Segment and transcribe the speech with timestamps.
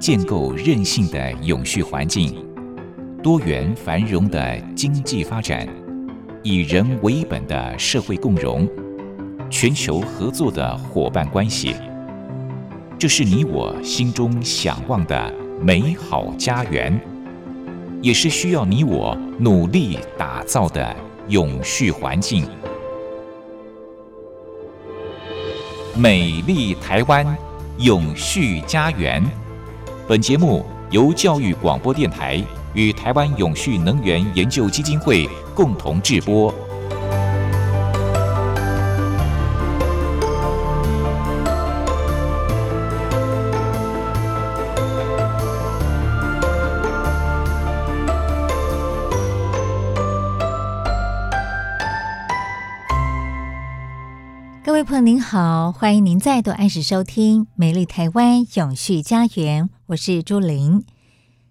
[0.00, 2.42] 建构韧性的永续环境，
[3.22, 5.68] 多元繁荣的经济发展，
[6.42, 8.66] 以人为本的社会共融，
[9.50, 11.74] 全球合作的伙伴关系，
[12.98, 15.30] 这是你我心中向往的
[15.60, 16.98] 美好家园，
[18.00, 20.96] 也是需要你我努力打造的
[21.28, 22.48] 永续环境。
[25.94, 27.36] 美丽台湾，
[27.76, 29.22] 永续家园。
[30.10, 36.52] 本节目由教育广播电台与台湾永续能源研究基金会共同制播。
[55.00, 60.84] 您好，欢迎您再度按时收听《美丽台湾永续家园》，我是朱琳。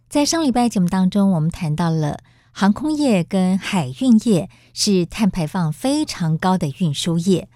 [0.08, 2.20] 在上礼拜节目当中，我们谈到了
[2.52, 7.50] 航空业跟海运业是碳排放非常高的运输业。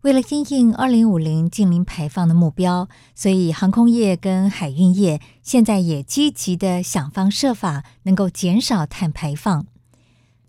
[0.00, 9.66] 为了因应二零五零净零排放的目标，所以航空业跟海运业现在也积极的想方设法，能够减少碳排放。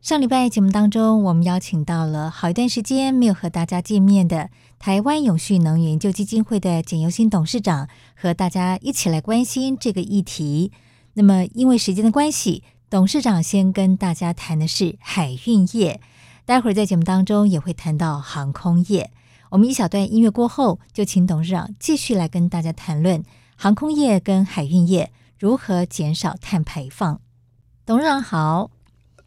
[0.07, 4.49] 上礼拜节目当中，我们邀请到了好一段时间没有和大家见面的
[4.79, 10.71] 台湾永续能源研究基金会的简尤新董事长，和大家一起来关心这个议题。
[11.15, 15.99] 那么，因为时间的关系，董事长先跟大家谈的是海运业，
[16.45, 19.11] 待会儿在节目当中也会谈到航空业。
[19.49, 23.21] 我们一小段音乐过后，就请董事长继续来跟大家谈论
[23.57, 27.19] 航空业跟海运业如何减少碳排放。
[27.85, 28.76] 董事长好。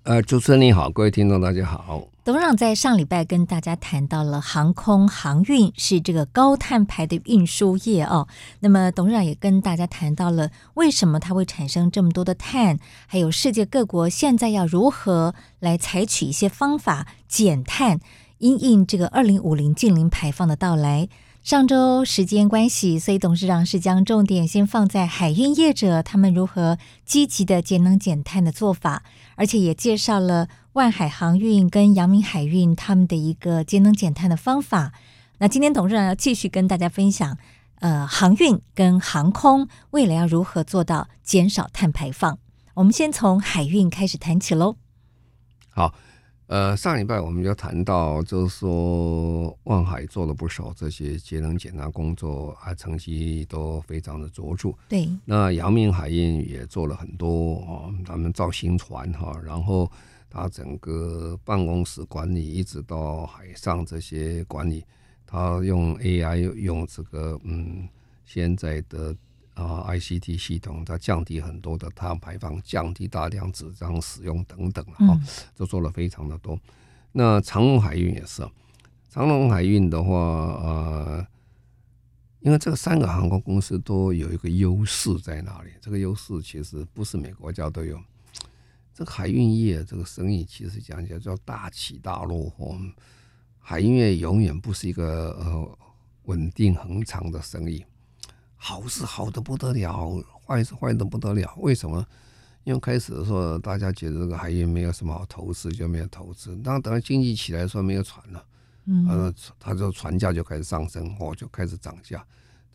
[0.04, 2.08] 呃，主持人你好，各位听众大家好。
[2.24, 8.26] 董事长在上礼拜跟大家谈到了航空航运是这个高碳排的运输业哦。
[8.60, 18.00] 那么董事长也跟大家谈到了为什么它会产生这么多的碳，还有世界各国现在要如何来采取一些方法减碳，
[18.38, 21.10] 因应这个二零五零净零排放的到来。
[21.42, 29.02] 上周时间关系，所以董事长是将重点先放在海运业者他们如何积极的节能减碳的做法，
[29.40, 34.92] 而且也介绍了万海航运跟阳明海运他们的一个节能减碳的方法。
[35.38, 37.38] 那今天董事长要继续跟大家分享，
[37.76, 42.38] 呃，航运跟航空未来要如何做到减少碳排放。
[42.74, 44.76] 我们先从海运开始谈起喽。
[45.70, 45.94] 好。
[46.50, 54.72] 呃，上礼拜我们就谈到，就是说望海做了不少这些节能减碳工作，啊，成绩都非常的卓著。
[54.88, 59.88] 对，那阳明海运也做了很多啊，他们造新船哈，然后
[60.28, 64.84] 他整个办公室管理一直到海上这些管理，
[65.24, 67.88] 他用 AI 用这个嗯
[68.24, 69.14] 现在的。
[69.54, 75.20] 啊，ICT 系统它降低很多的碳排放，降低大量纸张使用等等啊，
[75.56, 76.58] 都做了非常的多。
[77.12, 78.48] 那长隆海运也是，
[79.10, 81.26] 长隆海运的话，呃，
[82.40, 85.70] 因为这三个航空公司都有一个优势在哪里？
[85.80, 88.00] 这个优势其实不是每个国家都有。
[88.94, 92.52] 这个海运业这个生意其实讲起来叫大起大落，
[93.58, 95.78] 海运业永远不是一个呃
[96.24, 97.84] 稳定恒长的生意。
[98.62, 101.54] 好是好的不得了，坏是坏的不得了。
[101.56, 102.06] 为什么？
[102.64, 106.54] 因为开始的时候大家觉得这个海运没有什么好投资，就没有投资。
[106.62, 108.44] 那等到经济起来的时候，没有船了，
[108.84, 112.22] 嗯，呃，他就船价就开始上升，哦，就开始涨价，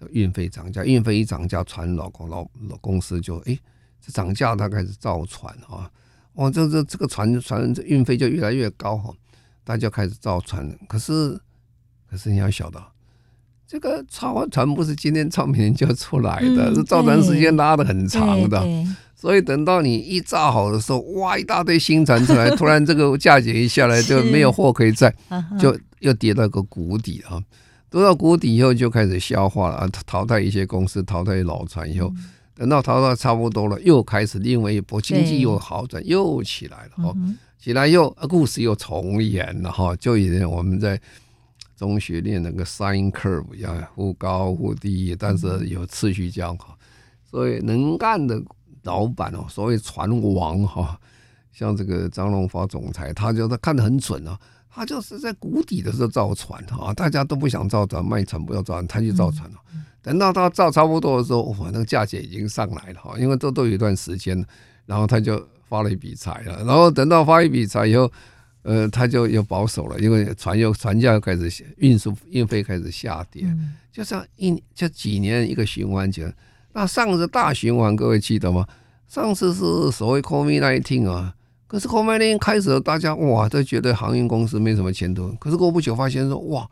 [0.10, 3.58] 运费涨价，运费一涨价，船老公老老公司就哎，
[4.02, 5.90] 这涨价，他开始造船啊，
[6.34, 9.14] 哦，这这这个船船这运费就越来越高哈，
[9.64, 10.68] 大家开始造船。
[10.90, 11.40] 可是
[12.10, 12.95] 可是你要晓得。
[13.68, 18.64] 这个造船不是今天唱明天就出来的，是、嗯、造船时间拉的很长的，
[19.16, 25.14] 所以等到你一造好的时候，哇，一大堆新船出来，突然这个价钱一下来 就没有货可以载，
[25.60, 27.42] 就又跌到个谷底啊！
[27.90, 32.14] 跌到谷底以后就开始消化了，淘汰一些公司，淘汰老船以后，
[32.56, 37.16] 等到淘汰差不多了，又开始另外一波经济又好转，又起来了哈，
[37.60, 41.02] 起来又故事又重演了哈，就以前我们在。
[41.76, 46.78] 中学练那个 sine curve 要忽高忽低，但是有次序讲好，
[47.30, 48.42] 所以能干的
[48.84, 50.98] 老板哦，所谓船王哈，
[51.52, 54.40] 像这个张荣发总裁，他就他看得很准啊，
[54.70, 59.58] 他就是在谷底的时候造船啊，大家都不想造船，卖船不要造船，他去造船了。
[60.02, 64.42] 等到他造差不多的时候，哇，那个价钱已经上来了哈，因为这都有一段时间，
[64.86, 68.10] 然后他就发了一笔财了，然后等到发一笔财以后。
[68.66, 73.46] 呃，他就又保守了，因为船又船价又开始运输运费开始下跌，
[73.92, 76.24] 就这样一就几年一个循环，就
[76.74, 78.66] 那上次大循环，各位记得吗？
[79.08, 81.36] 上次是所谓 COVID-19 啊，
[81.68, 85.32] 可是 COVID-19 开始，大家哇都觉得航运公司没什么前途。
[85.40, 86.68] 可是过不久发现说哇，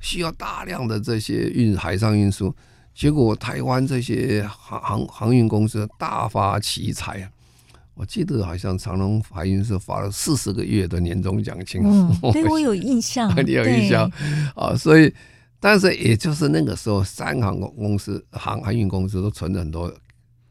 [0.00, 2.54] 需要大量的这些运海上运输，
[2.94, 7.30] 结果台湾这些航航航运公司大发奇财啊！
[7.94, 14.10] 我记得好像长荣海运是发了四十个月的年终奖金，嗯， 对我有印象， 你有印象
[14.56, 14.74] 啊？
[14.74, 15.14] 所以，
[15.60, 19.94] 但是也就是那个时候，三航空公司、航航运公司都存了很多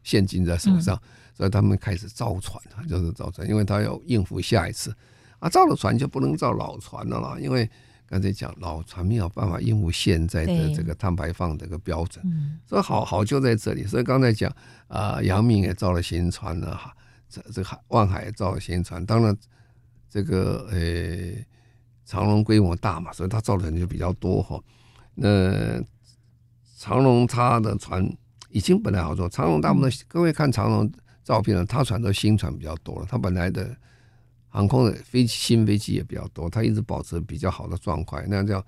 [0.02, 2.58] 现金在手上，嗯、所以他们开始造船，
[2.88, 4.94] 就是造船，因为他要应付下一次
[5.38, 7.68] 啊，造了船就不能造老船了啦，因为
[8.06, 12.24] 刚才讲老船没有办法应付现在的这个碳排放这个标准，
[12.66, 13.84] 所以好好就在这里。
[13.84, 14.50] 所以刚才讲
[14.88, 16.94] 啊，阳明也造了新船了哈。
[17.34, 19.36] 这这个海万海造新船，当然
[20.08, 21.46] 这个呃、欸、
[22.04, 24.62] 长隆规模大嘛，所以它造的人就比较多哈。
[25.14, 25.82] 那
[26.78, 28.08] 长隆它的船
[28.50, 30.88] 已经本来好做，长隆大部分各位看长隆
[31.24, 33.76] 照片了，它船都新船比较多了，它本来的
[34.48, 38.64] 航空的飞机新飞机也比较多，它一直保持比较好的状况，那叫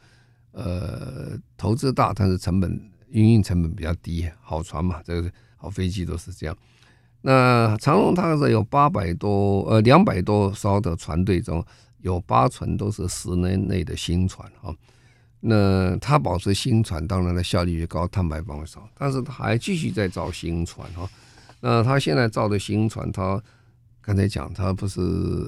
[0.51, 6.57] 呃投资大，但是成本运营成本比较低，好船嘛，这个好飞机都是这样。
[7.23, 11.65] 那长荣它是有八百多呃两百多艘的船队中，
[12.03, 14.75] 有八船都是十年内的新船啊。
[15.41, 18.89] 那它保持新船，当然的效率越高，碳排放少。
[18.97, 21.09] 但是它还继续在造新船哈。
[21.61, 23.43] 那它现在造的新船，它
[24.01, 25.01] 刚才讲，它不是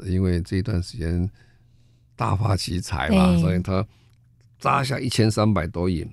[0.05, 1.29] 因为这段时间
[2.17, 3.85] 大发奇财嘛，所以它
[4.59, 6.07] 砸下一千三百多亿，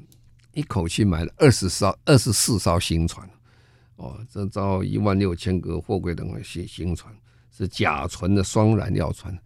[0.53, 3.27] 一口气买了二十艘、二十四艘新船。
[3.97, 7.15] 哦，这造一万六千个货柜等的新新船，
[7.49, 9.37] 是甲醇的双燃料船。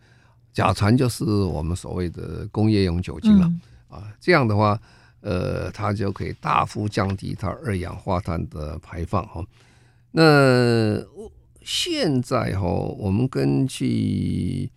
[0.51, 4.11] 甲醇就是我们所谓的工业用酒精了、嗯、啊。
[4.19, 4.81] 这样的话，
[5.21, 9.45] 呃，它就可以大幅降低它二氧化碳的排放哈。
[10.09, 10.97] 那
[11.61, 14.67] 现在哈，我们根据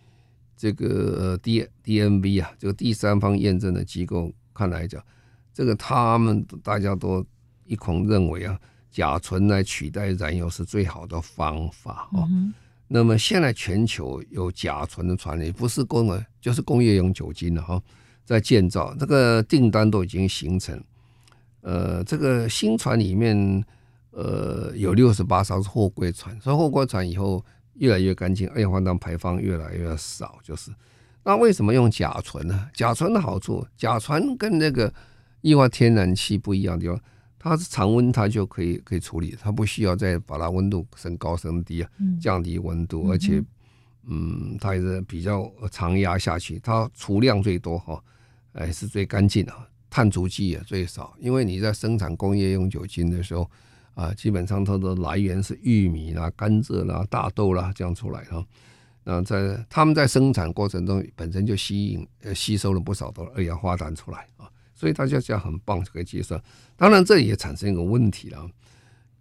[0.54, 5.02] 这个 D DNV 啊，这个第三方验证的机构看来讲，
[5.54, 7.24] 这个他们大家都
[7.64, 8.60] 一孔认为啊。
[8.92, 12.28] 甲醇来取代燃油是最好的方法哦。
[12.86, 17.82] 那么现在全球有甲醇的船，也不是工人，就是工业用酒精了哈，
[18.22, 20.78] 在建造，这个订单都已经形成。
[21.62, 23.64] 呃，这个新船里面，
[24.10, 27.42] 呃，有六十八艘是货柜船，所以货柜船以后
[27.76, 30.38] 越来越干净，二氧化碳排放越来越少。
[30.42, 30.70] 就是
[31.24, 32.68] 那为什么用甲醇呢？
[32.74, 34.92] 甲醇的好处，甲醇跟那个
[35.40, 37.00] 液化天然气不一样的地方。
[37.42, 41.90] 它是常温，它就可以可以处理，它不需要再把它温度升高升低啊，
[42.20, 43.42] 降低温度，而且，
[44.06, 48.00] 嗯，它也是比较常压下去，它储量最多哈，
[48.52, 49.52] 哎是最干净的，
[49.90, 53.50] 碳足迹也最少，因为你在生产工业用酒精的时候
[53.94, 58.46] 啊，基本上它的来源是玉米啦、甘蔗啦、大豆啦这样出来哈，
[59.02, 64.31] 那在他们在生产过程中本身就吸引呃吸收了不少的二氧化碳出来啊。
[64.82, 66.42] 所以大家这样很棒，就可以计算。
[66.76, 68.50] 当然，这也产生一个问题了：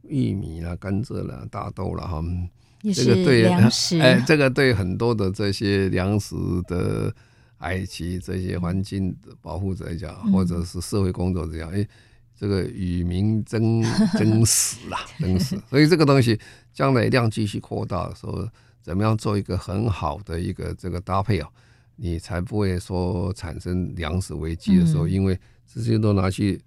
[0.08, 2.20] 玉米啦、甘蔗啦、大豆啦，哈，
[2.96, 6.36] 这个对粮食，哎，这个对很多的这些粮食
[6.66, 7.14] 的
[7.60, 11.88] 埃及这些环境的保护者来讲，或者是社会工作者讲，哎，
[12.36, 13.84] 这个与民争
[14.18, 15.62] 争食啦， 争死。
[15.70, 16.40] 所以这个东西
[16.74, 18.50] 将来量继续扩大的时候，
[18.82, 21.48] 怎么样做一个很好的一个这个搭配啊？
[21.98, 25.40] 你才不会说产生粮食危机的时候，因为
[25.74, 26.62] 这些都拿去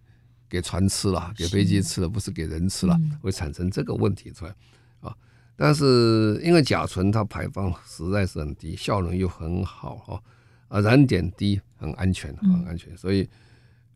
[0.48, 4.54] 给船吃了，给飞机吃了，不是给人吃了，会产生这个问题出来
[5.00, 5.14] 啊。
[5.56, 10.22] 但是因为甲醇它排放实在是很低，效能又很好
[10.68, 13.28] 啊，啊燃点低，很安全，很安全，所以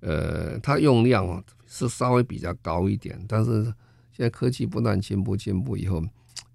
[0.00, 3.64] 呃它用量是稍微比较高一点，但是
[4.12, 6.02] 现在科技不断进步，进步以后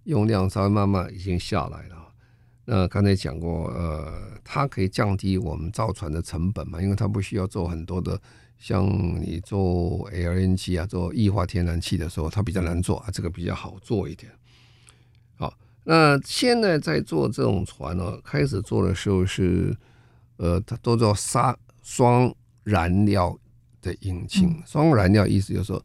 [0.04, 1.96] 用量稍微慢慢已经下来了。
[2.66, 8.18] 那刚才讲过，呃，它可以降低我们造船的成本嘛，因为它不需要做很多的，
[8.58, 8.86] 像
[9.22, 14.32] 你做 LNG 啊，做液化天然气的时候，它比较难做啊，这个比较好做一点。
[15.36, 19.76] 好，那现在在做这种船呢，开始做的时候是，
[20.38, 22.34] 呃，它都叫沙双
[22.64, 23.38] 燃料
[23.82, 25.84] 的引擎，双燃料意思就是说。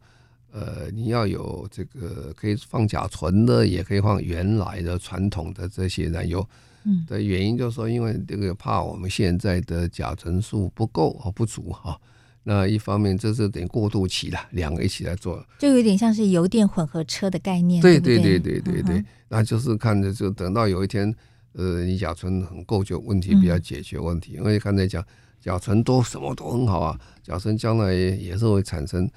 [0.51, 6.43] 呃，你要有这个可以放甲醇的，也可以放原来的传统的这些燃油。
[6.85, 12.01] 嗯，的原因就是说，因为这个怕我们现在的甲醇数不够啊不足哈。
[12.43, 17.81] 那一方面这是等过渡期了，两个一起来做，就有点像是油电混合车的概念。
[17.81, 21.13] 对对对对对对，那就是看着就等到有一天，
[21.53, 24.33] 呃，你甲醇很够，就问题比较解决问题。
[24.33, 25.03] 因为刚才讲
[25.39, 29.09] 甲醇都什么都很好啊，甲醇将来也是会产生。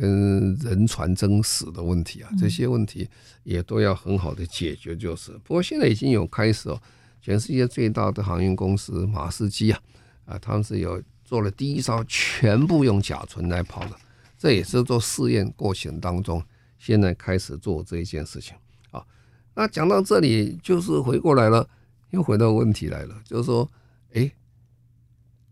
[0.00, 3.08] 跟人船争死的问题啊，这些问题
[3.42, 4.94] 也都要很好的解决。
[4.94, 6.80] 就是，不过现在已经有开始哦，
[7.20, 9.80] 全世界最大的航运公司马士基啊，
[10.24, 13.90] 啊，他们是有做了第一艘全部用甲醇来跑的，
[14.38, 16.42] 这也是做试验过程当中，
[16.78, 18.56] 现在开始做这一件事情
[18.90, 19.04] 啊。
[19.52, 21.68] 那讲到这里，就是回过来了，
[22.12, 23.70] 又回到问题来了，就是说，
[24.14, 24.32] 哎。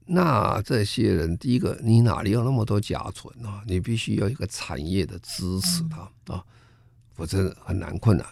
[0.08, 3.60] 那这些人，第一个，你哪里有那么多甲醇啊？
[3.66, 6.42] 你必须要一个产业的支持它啊，
[7.12, 8.24] 否则很难困难。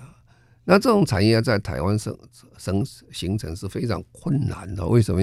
[0.64, 2.16] 那这种产业在台湾生
[2.56, 4.86] 生形成是非常困难的。
[4.86, 5.20] 为什么？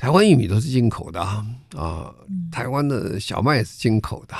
[0.00, 2.14] 台湾玉米都是进口的啊，
[2.50, 4.34] 台湾的小麦也是进口的，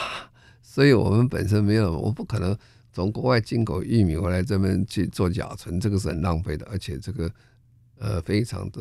[0.62, 2.56] 所以我们本身没有，我不可能
[2.94, 7.30] 从国外进口玉米回来这边去做甲醇，这个是很浪费的，而且这个
[7.98, 8.80] 呃非常的。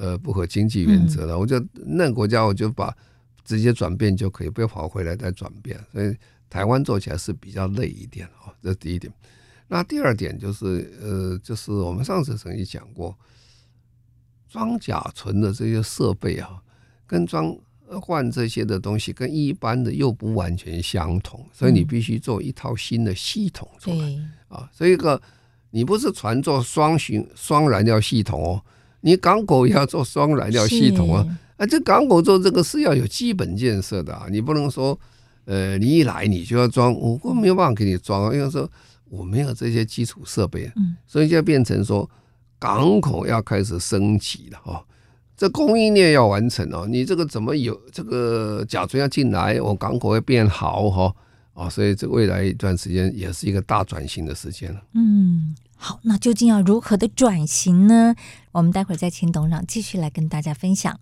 [0.00, 1.36] 呃，不合经济原则的。
[1.36, 2.96] 我觉得那个国家，我就把
[3.44, 5.76] 直接转变就可以，不要跑回来再转变。
[5.92, 6.16] 所以
[6.48, 9.12] 台湾做起来是比较累一点哦，这是第一点。
[9.66, 13.12] 那第二点就是，呃，就是我们上次曾经讲过，
[14.48, 16.62] 装甲醇的这些设备啊，
[17.06, 17.54] 跟装
[18.00, 24.14] 换这些的东西，跟一般的又不完全相同，所以你必须做一套新的系统出来
[24.48, 24.68] 啊。
[24.72, 25.20] 所以个
[25.70, 28.62] 你不是船做双循双燃料系统哦。
[29.00, 31.24] 你港口也要做双燃料系统啊！
[31.56, 34.26] 啊，这港口做这个是要有基本建设的啊！
[34.28, 34.98] 你不能说，
[35.44, 38.68] 呃，你一来你就要装，我我没有办法给你装啊，因为说
[39.08, 40.68] 我没有这些基础设备，
[41.06, 42.10] 所以就变成说
[42.58, 44.84] 港口要开始升级了哦。
[45.36, 51.14] 这供应链要完成哦，你这个怎么有这个甲醇要进来，我港口会变好哈
[51.54, 51.68] 啊！
[51.70, 54.76] 所以这未来一段时间也是一个大转型的时间。
[54.94, 55.54] 嗯。
[55.80, 58.16] 好，那究竟要如何的转型呢？
[58.50, 60.98] 我们待会儿再请董事长继续来跟大家分享。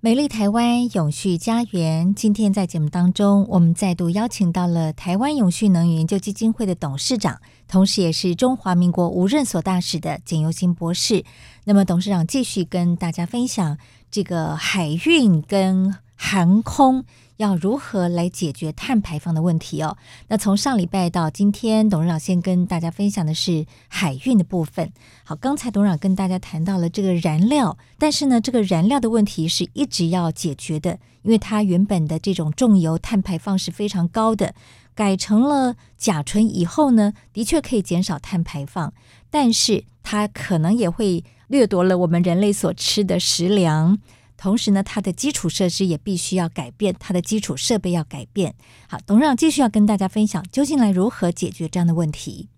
[0.00, 11.24] 美丽台湾永续家园，今天在节目当中，我们再度邀请到了台湾永续能源研究基金会的董事长，同时也是中华民国无任所大使的简尤新博士。
[11.64, 13.76] 那么，董事长继续跟大家分享
[14.08, 17.06] 这个海运跟航空。
[17.38, 19.96] 要如何来解决碳排放的问题哦？
[20.26, 24.92] 那从上礼拜到今天，董事长先跟大家分享的是海运的部分。
[25.22, 34.52] 好，刚才董事长跟大家谈到了这个燃料，但是呢，这个燃料的问题是一直要解决的，因为它原本的这种重油碳排放是非常高的，
[34.96, 38.92] 改成了甲醇以后呢，的确可以减少碳排放，
[39.30, 43.96] 但是它可能也会掠夺了我们人类所吃的食粮。
[44.38, 48.54] 同时呢，它的基础设施也必须要改变，它的基础设备要改变。
[48.88, 52.48] 好，董事长继续要跟大家分享，究竟来如何解决这样的问题。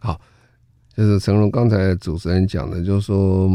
[0.00, 0.20] 好，
[0.94, 3.48] 就是成龙刚才主持人讲的，就是说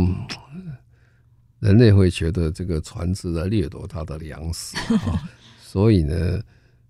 [1.59, 5.29] 人类会觉得这个船只在掠夺它的粮食啊，
[5.61, 6.41] 所以呢，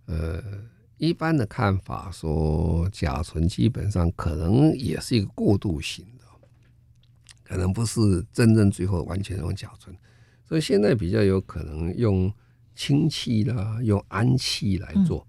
[0.06, 0.42] 呃，
[0.98, 6.26] 一般的看法说，甲醇基本上可能也是一个过渡型的，
[7.44, 9.96] 可能不是真正最后完全用甲醇。
[10.48, 12.32] 所以现在比较有可能用
[12.76, 15.26] 氢气啦，用氨气来做，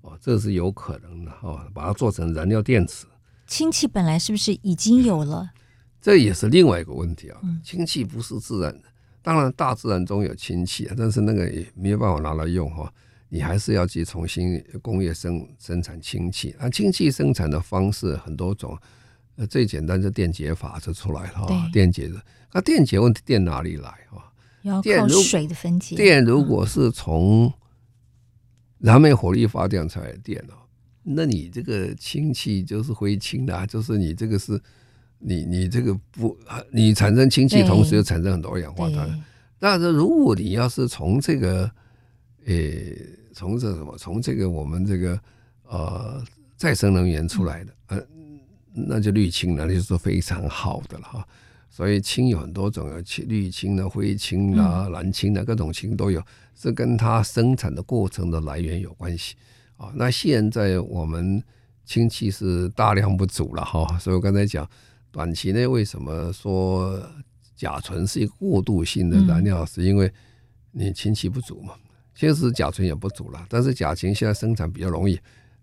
[0.00, 3.06] 哦，这是有可能的哦，把它做成燃料电池。
[3.46, 5.50] 氢气本来是不是已经有了？
[6.00, 7.40] 这也是另外一个问题啊。
[7.62, 8.88] 氢气不是自然的，
[9.22, 12.92] 当然大自然中有氢气啊，但是那个也没有办法拿来用哈。
[13.30, 16.68] 你还是要去重新工业生生产氢气啊。
[16.70, 18.78] 氢气生产的方式很多种，
[19.36, 21.70] 呃，最简单就电解法就出来了哈。
[21.72, 22.22] 电解的，
[22.52, 24.27] 那电解问题电哪里来啊？
[24.82, 27.52] 电靠水的分解，电如果是从
[28.78, 30.54] 燃煤火力发电出来的电哦，
[31.02, 34.60] 那你这个氢气就是灰氢的，啊就是你这个是
[35.18, 36.36] 你你这个不，
[36.70, 39.22] 你产生氢气，同时又产生很多二氧化碳。
[39.58, 41.68] 但是如果你要是从这个，
[42.46, 42.96] 诶，
[43.32, 45.20] 从这什么，从这个我们这个
[45.64, 46.22] 呃
[46.56, 48.00] 再生能源出来的，呃，
[48.72, 51.26] 那就绿氢了，那就是非常好的了哈。
[51.70, 56.22] 所以氢有很多种，有氢、绿氢的、灰氢的、蓝氢的，各种氢都有，
[56.54, 59.36] 是跟它生产的过程的来源有关系
[59.76, 59.92] 啊。
[59.94, 61.42] 那现在我们
[61.84, 64.68] 氢气是大量不足了哈，所以我刚才讲，
[65.10, 67.00] 短期内为什么说
[67.54, 70.12] 甲醇是一个过渡性的燃料，是因为
[70.72, 71.74] 你氢气不足嘛。
[72.14, 75.16] 其实甲醇也不足了，但是甲醇现在生产比较容易，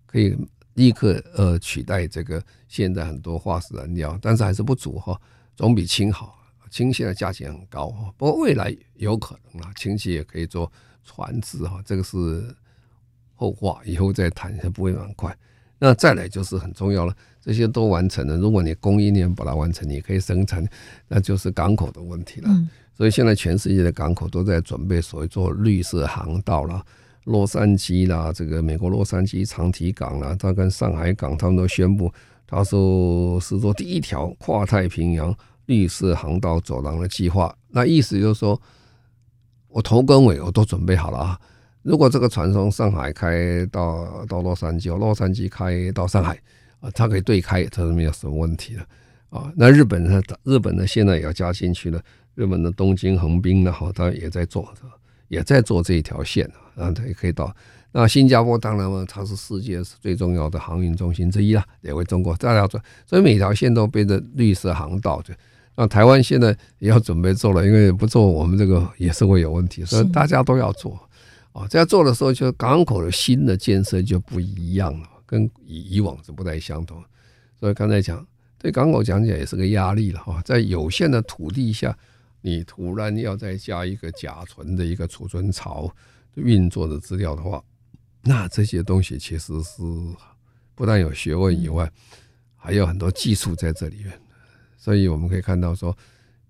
[0.05, 0.33] 可以
[0.75, 5.19] 立刻呃取代这个现在很多化石燃料，但是还是不足哈。
[5.55, 6.37] 总比氢好，
[6.69, 10.71] 氢现在价钱很高哈，不过未来有可能啊，氢气也可以做
[11.03, 12.53] 船只哈，这个是
[13.35, 15.35] 后话，以后再谈，不会很快。
[15.77, 20.65] 那再来就是很重要了，这些都完成了，如果你供应链把它完成，你可以生产，
[21.07, 22.49] 那就是港口的问题了。
[22.93, 26.81] 所以现在全世界的港口都在准备所谓做绿色航道了
[27.25, 32.11] 洛杉矶啦，这个美国洛杉矶长堤港啦，它跟上海港，他们都宣布，
[32.47, 35.35] 他说是做第一条跨太平洋
[35.65, 37.55] 绿色航道走廊的计划。
[37.69, 38.59] 那意思就是说，
[39.67, 41.39] 我头跟尾我都准备好了啊。
[41.81, 46.35] 如果这个船从上海开到到洛杉矶，洛杉矶开到上海
[46.79, 48.81] 啊，它可以对开，它是没有什么问题的
[49.29, 49.51] 啊。
[49.55, 50.21] 那日本呢？
[50.43, 50.87] 日本呢？
[50.87, 52.01] 现在也要加进去了。
[52.33, 54.73] 日本的东京横滨呢，好，它也在做，
[55.27, 57.55] 也在做这一条线啊，它也可以到。
[57.97, 65.21] 那新加坡当然嘛，它是世界最重要的航运中心之一啦，也为中国大家做，所以每条线都背着绿色航道。
[65.21, 65.33] 对，
[65.77, 70.99] 那台湾现在也要准备做了，因为不做我们这个也是会有问题，所以大家都要做。
[71.53, 77.01] 哦，这样做的时候，就港口的新的建设就不一样了，跟以以往是不太相同。
[77.57, 81.97] 所以刚才讲，对港口讲起来也是个压力了哈，在有限的土地下，
[82.41, 85.89] 你突然要再加一个甲醇的一个储存槽
[86.33, 87.63] 运作的资料的话，
[88.25, 89.81] 那这些东西其实是
[90.73, 91.89] 不但有学问以外，
[92.57, 94.11] 还有很多技术在这里面。
[94.77, 95.97] 所以我们可以看到说，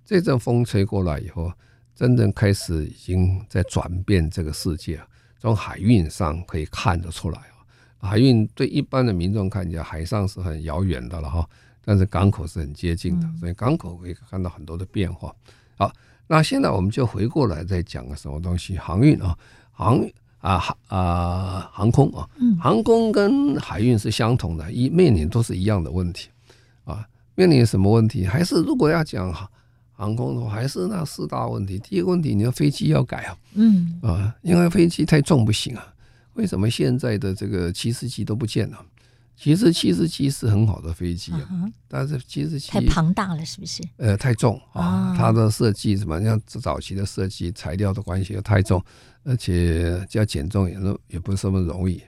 [0.04, 1.54] 这阵风吹过来以后。
[1.98, 5.00] 真正开始已经在转变这个世界，
[5.40, 7.64] 从海运上可以看得出来啊。
[8.00, 11.50] 海运对一般的民众看起来，海上是很遥远的了哈，
[11.86, 15.34] 但是港口是很接近的，所以港口可以看到很多的变化。
[15.78, 15.90] 好，
[16.28, 19.34] 那现在我们就回过来再讲个什么东西，航运啊，
[19.72, 20.06] 航
[20.46, 22.30] 啊航啊航空啊，
[22.62, 26.30] 航空跟海运是相同的，一面临都是一样的问题
[26.84, 27.06] 啊。
[27.34, 28.26] 面临什么问题？
[28.26, 29.50] 还是如果要讲哈。
[29.98, 31.80] 航空的话还是那四大问题。
[31.80, 35.88] 第一个问题，你的飞机要改啊，嗯啊，因为飞机太重不行啊。
[36.34, 38.78] 为什么现在的这个七四七都不见了？
[39.36, 41.50] 其实七四七是很好的飞机啊，
[41.88, 43.84] 但是七四七太庞大了，是不是？
[43.98, 48.84] 呃，太重啊，它的设计什么像早期的设计材料的关系又太重，
[49.24, 50.78] 而且要减重也
[51.08, 52.02] 也不是那么容易，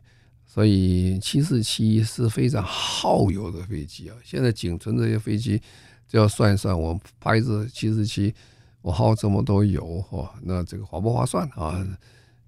[0.46, 4.16] 所以七四七是非常耗油的飞机啊。
[4.24, 5.62] 现在仅存这些飞机。
[6.10, 8.34] 就要算一算，我拍着七四七，
[8.82, 11.86] 我耗这么多油哈，那这个划不划算啊？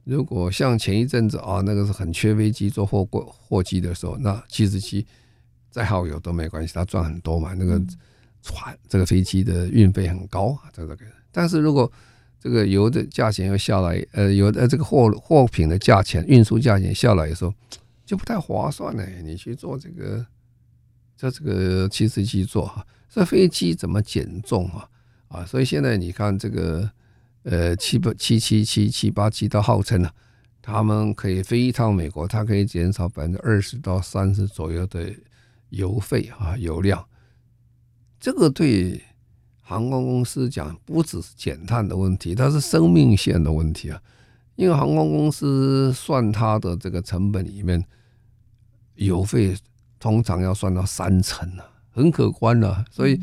[0.09, 5.05] 如果像前一阵子啊，那个是很缺飞机做货过货机的时候，那七十七
[5.69, 7.53] 再耗油都没关系，它赚很多嘛。
[7.53, 7.79] 那个
[8.41, 10.97] 船这个飞机的运费很高啊，这个。
[11.31, 11.91] 但是如果
[12.39, 17.53] 这个油的价钱又下来，呃，油的这个货货品的价钱运输价钱下来的时候，
[18.03, 19.05] 就不太划算呢。
[19.23, 20.25] 你去做这个，
[21.15, 22.85] 在这个七四七做哈。
[23.09, 24.87] 这飞机怎么减重啊？
[25.27, 26.89] 啊，所以现在你看这个，
[27.49, 30.09] 呃，七八七七七七八七的号称呢，
[30.61, 35.11] 他们可以飞一趟美国，它可以减少百分之二十到三十左右的
[35.69, 37.03] 油费啊，油量。
[38.19, 39.01] 这个对
[39.61, 43.99] 航空公司讲，不只是减碳的问题，它是生命线的问题啊。
[44.55, 47.83] 因为航空公司算它的这个成本里面，
[48.93, 49.57] 油费
[49.97, 51.63] 通常要算到三成呢。
[51.89, 53.19] 很可观了，所以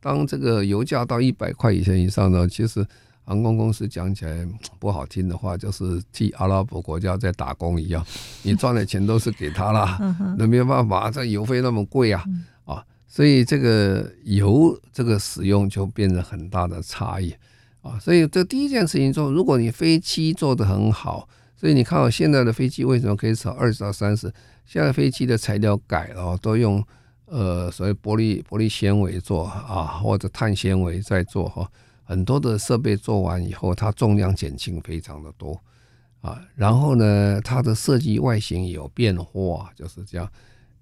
[0.00, 2.86] 当这个油价到一百块以前以上呢，其实
[3.30, 4.44] 航空公司讲起来
[4.80, 8.04] 不好听的话，就是替阿拉伯国家在打工一样，
[8.42, 12.24] 你赚的钱都是给他啦，那没有办法，这油费那么贵啊，
[12.64, 17.32] 啊，所以这个油这个使用就变成很大的差异
[17.82, 24.32] 啊，所以这第一件事情做，如果你飞机做得很好，所以你看我现在的飞机为什么可以少二十到三十？
[24.66, 26.84] 现在飞机的材料改了，都用。
[27.32, 31.64] 呃，所谓玻璃玻璃纤维做啊，或者碳纤维在做哈，
[32.10, 35.56] 很多的设备做完以后，它重量减轻非常的多
[36.20, 36.42] 啊。
[36.56, 40.28] 然后呢，它的设计外形有变化，就是这样。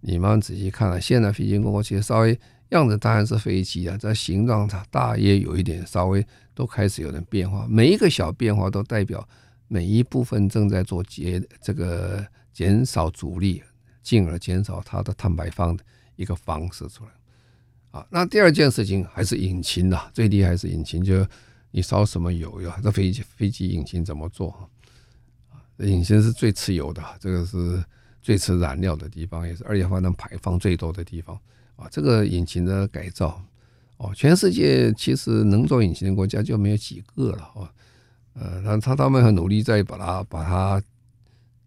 [0.01, 7.67] 你们仔细看了，现在飞机过去稍微样子当然是飞机啊，在形状它大约有一点稍微都开始有点变化。
[7.69, 9.29] 每一个小变化都代表
[9.67, 13.63] 每一部分正在做减这个减少阻力，
[14.03, 15.85] 进而减少它的碳排放的。
[16.17, 17.11] 一个方式出来，
[17.91, 21.27] 啊，那第二件事情还是引擎呐，最厉害是引擎，就
[21.71, 22.79] 你烧什么油呀？
[22.83, 24.51] 这飞机飞机引擎怎么做？
[25.51, 27.83] 啊，引擎是最吃油的，这个是
[28.21, 31.39] 最吃燃料的地方，也是二氧化碳排放最多的地方
[31.77, 31.89] 啊。
[31.91, 33.43] 这个引擎的改造，
[33.97, 37.73] 哦，全世界其实能做引擎的国家就没有几个了啊。
[38.35, 40.83] 呃，他他他们很努力在把它把它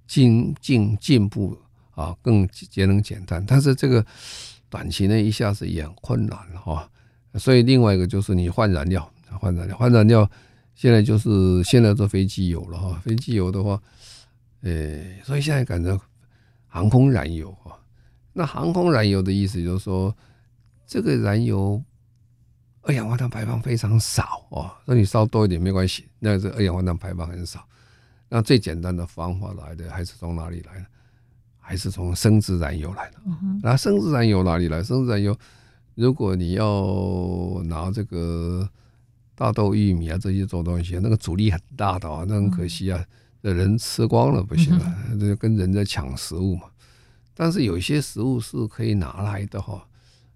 [0.08, 1.58] 进进进步。
[1.94, 4.04] 啊，更节能减碳，但是这个
[4.72, 6.90] 短期内一下子也很困难哈。
[7.36, 9.08] 所以另外一个就是你换燃料，
[9.40, 10.28] 换燃料，换燃料，
[10.74, 13.00] 现在就是现在做飞机油了哈。
[13.04, 13.80] 飞机油的话，
[14.62, 16.00] 呃，所以现在改成
[16.68, 17.78] 航空燃油哈。
[18.34, 20.16] 那航空燃油的意思就是说，
[20.88, 21.84] 这个燃油
[22.82, 27.64] 二氧化碳排放非常少哦，那你烧多一点没关系，那这二氧化碳排放很少。
[28.30, 30.86] 那最简单的方法来的还是从哪里来的？
[31.62, 33.18] 还是从生质燃油来的。
[33.64, 34.84] 那生质燃油哪里来？
[34.84, 35.38] 生质燃油，
[35.96, 38.68] 如果你要拿这个
[39.36, 43.02] 大豆、玉米啊这些做东西，那个阻力很大的啊，那很可惜啊，
[43.42, 46.64] 这人吃光了不行啊，这跟人在抢食物嘛。
[47.34, 49.88] 但是有些食物是可以拿来的哈。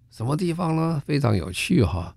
[0.10, 1.02] 什么地方呢？
[1.06, 2.16] 非常有趣哈。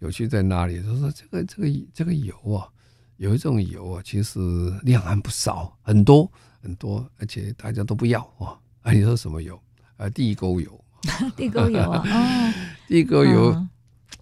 [0.00, 0.82] 有趣在哪里？
[0.82, 2.68] 就是说这个这个这个油啊。
[3.16, 4.38] 有一种油啊，其实
[4.82, 6.30] 量还不少，很多
[6.62, 8.56] 很多，而且大家都不要啊。
[8.82, 9.60] 啊，你说什么油？
[9.96, 10.84] 啊，地沟油。
[11.34, 12.04] 地沟油啊，
[12.86, 13.66] 地沟油，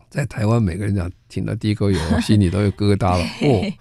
[0.09, 3.24] 在台湾每个人讲听到地沟油，心里都有疙瘩了。
[3.42, 3.72] 哦，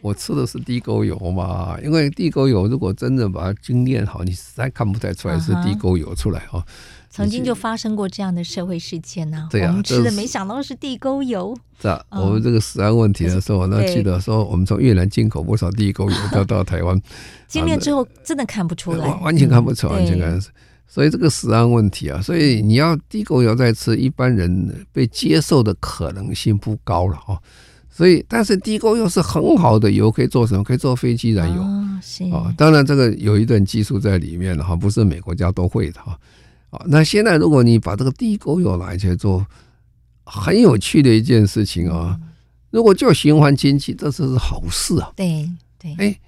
[0.00, 1.78] 我吃的是地沟油嘛？
[1.82, 6.64] 因为地沟油如果真的把它精炼好，你实在看不太出来是地沟油出来啊。
[7.16, 9.48] 曾经就发生过这样的社会事件呢、啊。
[9.50, 11.56] 对、啊，我们吃的没想到是地沟油。
[11.80, 17.00] 是啊，我们这个食安问题的时候，那记得说我们从越南进口不少地沟油到到台湾，
[17.48, 20.54] 精炼之后真的看不出来，完全看不出来，完全看不出来。
[20.88, 27.40] 所以这个食安问题啊，所以你要地沟油再吃，一般人被接受的可能性不高了哈。
[27.90, 30.62] 所以，但是地沟油是很好的油，可以做什么？
[30.62, 31.98] 可以做飞机燃油啊。
[32.02, 36.18] 是啊，当然这个有一段技术在里面了哈，不是每国家都会的哈。
[36.86, 39.46] 那现在如果你把这个地沟油拿去做，
[40.24, 42.18] 很有趣的一件事情啊！
[42.70, 45.12] 如果就循环经济，这是好事啊。
[45.14, 46.18] 对对，哎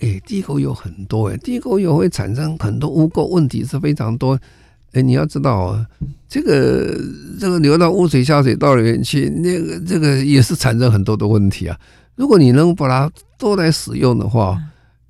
[0.00, 4.38] 哎，地沟油很多哎，地沟油会产生很多污垢问题是非常多。
[4.92, 5.86] 哎，你要知道啊，
[6.28, 6.96] 这个
[7.40, 11.78] 这个流到污水下水道里面去，那个这个也是产生很多的问题啊。
[12.14, 14.60] 如果你能把它都来使用的话，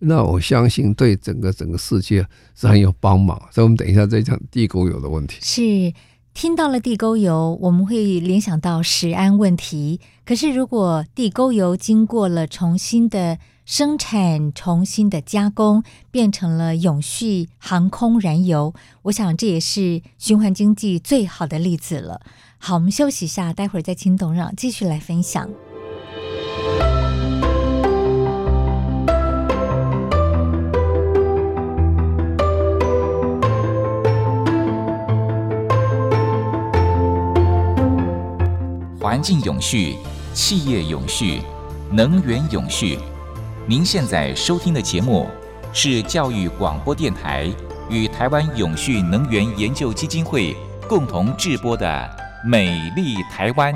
[0.01, 5.39] 那我相信对整个整个世界是很有帮忙，所以我们等一下再讲地沟油的问题。
[5.41, 5.93] 是
[6.35, 10.01] 听到了地沟油，我们会联想到食安问题。
[10.25, 15.83] 可是如果地沟油经过了重新的生产、重新的加工，
[16.13, 22.21] 变成了永续航空燃油，我想这也是循环经济最好的例子了。
[22.59, 25.49] 好，我们休息一下，待会儿再请董事长继续来分享。
[39.01, 39.97] 环境永续，
[40.35, 41.41] 企业永续，
[41.93, 42.99] 能源永续。
[43.65, 45.29] 您现在收听的节目
[45.73, 47.49] 是教育广播电台
[47.89, 50.57] 与台湾永续能源研究基金会
[50.89, 51.87] 共同制播的
[52.49, 53.73] 《美丽台湾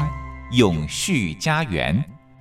[0.51, 1.97] 永续家园》。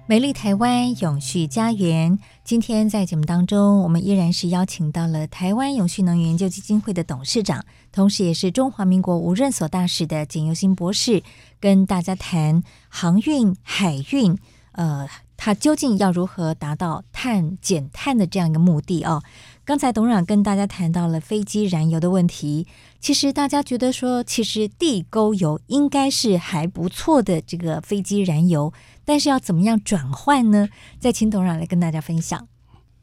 [0.07, 2.17] 美丽台湾永续家园，
[2.51, 11.23] 今天在节目当中，我们依然是邀请到了台湾永续能源研究基金会的董事长，同时也是中华民国无任所大使的简尤新博士，
[11.61, 14.37] 跟大家谈航运、海运，
[14.73, 19.23] 呃，它究竟要如何达到碳减碳的这样一个目的哦？
[19.63, 22.65] 刚才董事长跟大家谈到了飞机燃油的问题，
[22.99, 28.73] 其实大家觉得说，其实地沟油应该是还不错的这个飞机燃油。
[29.05, 30.67] 但是要怎么样转换呢？
[30.99, 32.47] 再请董事长来跟大家分享。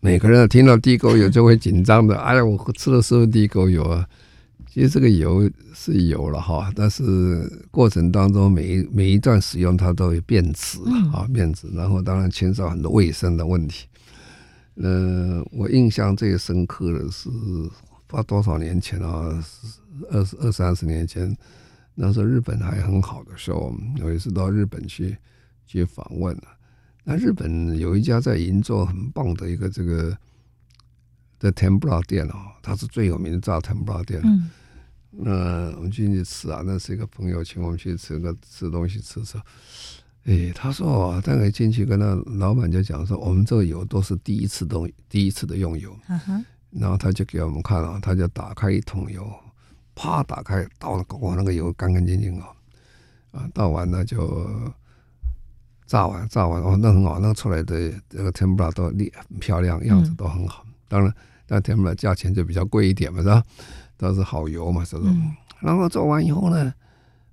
[0.01, 4.05] 每个人听到地沟油就会紧张的，哎呀，我吃的是地沟油啊？
[4.71, 10.79] 其实这个油是油了哈，但是过程当中每一每一段使用它都会变质
[11.13, 13.87] 啊，变质，然后当然牵涉很多卫生的问题。
[14.83, 17.29] 呃，我印象最深刻的是，
[18.09, 19.45] 发多少年前啊，
[20.11, 21.37] 二十二三十年前，
[21.95, 25.17] 那时候日本还很好的时候，有一次到日本去。
[25.71, 26.45] 去访问了，
[27.05, 30.17] 那日本有一家在银座很棒的一个这个
[31.39, 34.19] 的天妇罗店哦，它是最有名的炸天妇罗店。
[34.25, 34.49] 嗯，
[35.11, 39.39] 那我们进去吃啊，那是一个朋友请我们去吃个吃东西吃吃。
[40.29, 45.97] 哎，他说，大概进去跟那老板就讲说，我们这个油都是第一次都第一次的用油。
[46.71, 49.27] 然后他就给我们看啊，他就打开一桶油，
[49.95, 52.49] 啪打开倒了，哇，那个油干干净净啊，
[53.33, 54.47] 啊，倒完了就。
[55.87, 60.63] 炸完，炸完哦，那很好，那出来的这个天妇罗都很漂亮，样子都很好。
[60.67, 61.11] 嗯、当然，
[61.47, 63.43] 但天妇罗价钱就比较贵一点嘛，是吧？
[63.97, 65.11] 都是好油嘛，是不是？
[65.11, 66.71] 嗯、然后做完以后呢，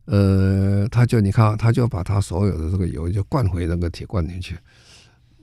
[0.06, 4.58] 呃，他就你看，他就把他所有的这个油就灌回那个铁罐里去。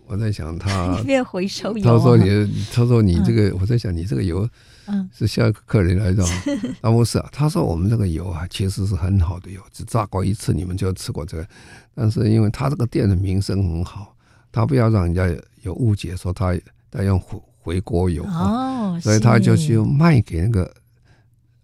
[0.07, 1.85] 我在想他，别回收油。
[1.85, 4.49] 他说你，他说你这个，嗯、我在想你这个油。
[4.87, 6.25] 嗯，是下客人来的，
[6.83, 11.47] 啊不是啊，他说我们这个油啊，其实是很好的油，只炸过一次，你们就吃过这个。
[11.95, 14.17] 但是因为他这个店的名声很好，
[14.51, 15.25] 他不要让人家
[15.63, 16.53] 有误解，说他
[16.91, 20.69] 在用回回锅油哦，所以他就去卖给那个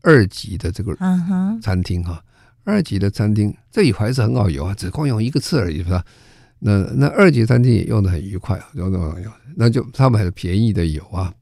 [0.02, 0.96] 二级的这个
[1.60, 2.22] 餐厅哈，
[2.68, 6.04] 二级的餐厅这油还是很好游啊，只光用一个次而已是吧？
[6.58, 9.24] 那那二级餐厅也用的很愉快，用的很
[9.56, 11.32] 那就他们还有便宜的油啊，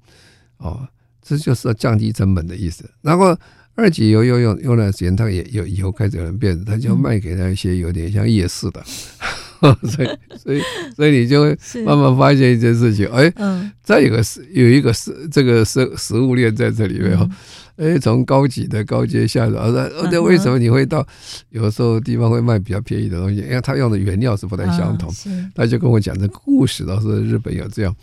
[0.59, 0.87] 哦，
[1.21, 2.89] 这就是要降低成本的意思。
[3.03, 3.37] 然后
[3.75, 8.85] 二级油用用用段时间，它也有以后开始有人变，他就卖给那些有点像夜市的，
[9.63, 10.09] 嗯、所以
[10.39, 10.63] 所以
[10.95, 17.27] 所以你就会慢慢发现一件事情，哎，嗯，再有个是有一个食这个食食物链在这里面哈。
[17.29, 17.37] 嗯
[17.77, 21.07] 哎，从高级的高阶下手，那那为什么你会到
[21.51, 23.37] 有时候地方会卖比较便宜的东西？
[23.37, 25.13] 因为他用的原料是不太相同。
[25.55, 27.95] 他就跟我讲这个故事，倒是日本有这样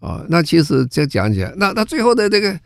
[0.00, 0.24] 啊。
[0.28, 2.58] 那其实这讲起来，那那最后的这个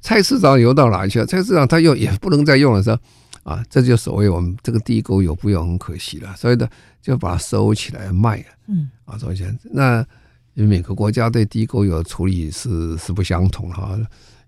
[0.00, 1.26] 菜市场油到哪里去了？
[1.26, 2.98] 菜市场他又也不能再用了，是吧？
[3.42, 6.68] 啊，这就所谓我们这个地沟油不用很可惜了，所以呢
[7.02, 8.44] 就把它收起来卖了。
[8.68, 9.52] 嗯，啊，收起来。
[9.72, 9.98] 那
[10.54, 13.98] 因为每个国家对地沟油的处理是是不相同哈。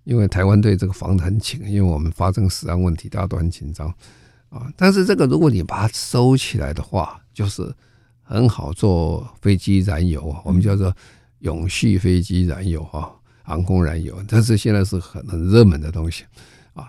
[0.07, 3.93] 因为台湾对这个防得很紧，因为我们发生死案问题，大家都很紧张
[4.51, 4.73] 啊。
[4.77, 7.75] 但是这个如果你把它收起来的话，就是
[8.23, 10.95] 很好做飞机燃油，我们叫做
[11.41, 13.11] 永续飞机燃油啊，
[13.43, 14.17] 航空燃油。
[14.29, 16.23] 但是现在是很很热门的东西
[16.75, 16.89] 啊。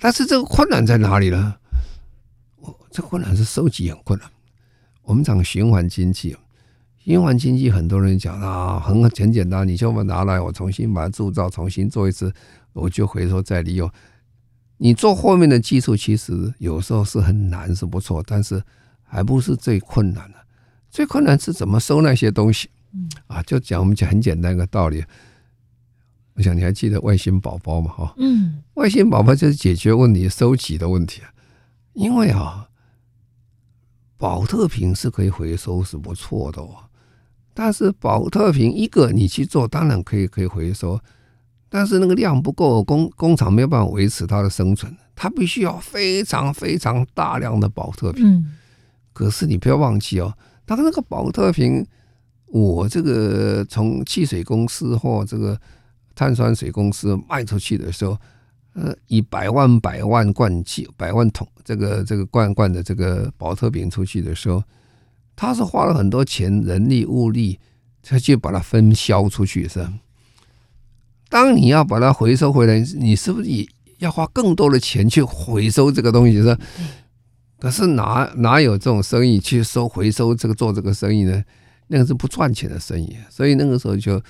[0.00, 1.54] 但是这个困难在哪里呢？
[2.56, 4.28] 我这个困难是收集很困难。
[5.02, 6.36] 我们讲循环经济。
[7.04, 12.32] 循环经济，很多人讲啊，很很简单，你就把拿来，我重新把它铸造，重新做一次，
[12.72, 13.90] 我就回收再利用。
[14.76, 18.62] 你做后面的技术，其实有时候是很难，是不错，但是
[19.02, 20.38] 还不是最困难的。
[20.90, 22.70] 最困难是怎么收那些东西？
[23.26, 25.04] 啊，就讲我们讲很简单一个道理。
[26.34, 27.90] 我想你还记得外星宝宝吗？
[27.90, 31.28] 哈，嗯，外星宝宝就是解决问题、收集的问题啊，
[31.94, 32.68] 因为啊，
[34.16, 36.76] 宝特瓶是可以回收，是不错的哦。
[37.54, 40.98] 但是保特瓶一个你去做，当然可以可以回收，
[41.68, 48.26] 但是那个量不够，工工厂没有办法维持它的生存，它必须要非常非常大量的保特瓶。
[48.26, 48.54] 嗯。
[49.12, 50.32] 可是你不要忘记哦，
[50.64, 51.86] 当那个保特瓶，
[52.46, 55.60] 我这个从汽水公司或这个
[56.14, 58.16] 碳酸水公司卖出去的时候，
[58.72, 64.62] 呃，以百万百万罐汽百万桶这个这个罐罐的这个保特瓶出去的时候。
[65.42, 67.58] 他是花了很多钱、人力、物力，
[68.00, 69.84] 才去把它分销出去，是？
[71.28, 73.66] 当你要把它回收回来，你是不是也
[73.98, 76.40] 要花更多的钱去回收这个东西？
[76.40, 76.56] 是？
[77.58, 81.42] 可是哪哪有这种生意去收回收这个做这个生意呢？
[81.88, 83.16] 那个是不赚钱的生意。
[83.28, 84.22] 所以那个时候就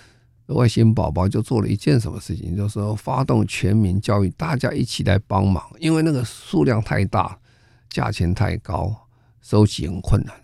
[0.46, 7.38] 外星宝宝就做了一件什么事情，就是说发动全民教育，大家一起来帮忙，因为那个数量太大，
[7.90, 8.96] 价钱太高，
[9.42, 10.34] 收集很困难。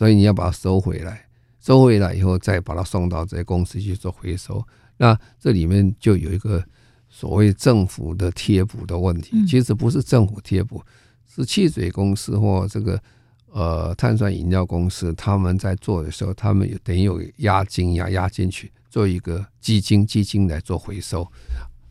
[0.00, 1.26] 所以你要把它收回来，
[1.60, 4.66] 收回来以后再把它送到这些公司去做回收。
[4.96, 6.64] 那这里面就有一个
[7.10, 10.82] 所谓政府的贴补的问题，其实不是政府贴补，
[11.28, 12.98] 是汽水公司或这个
[13.52, 21.30] 呃碳酸饮料公司他们在做的时候，他们有等于有押金呀押进去做一个基金，基金来做回收，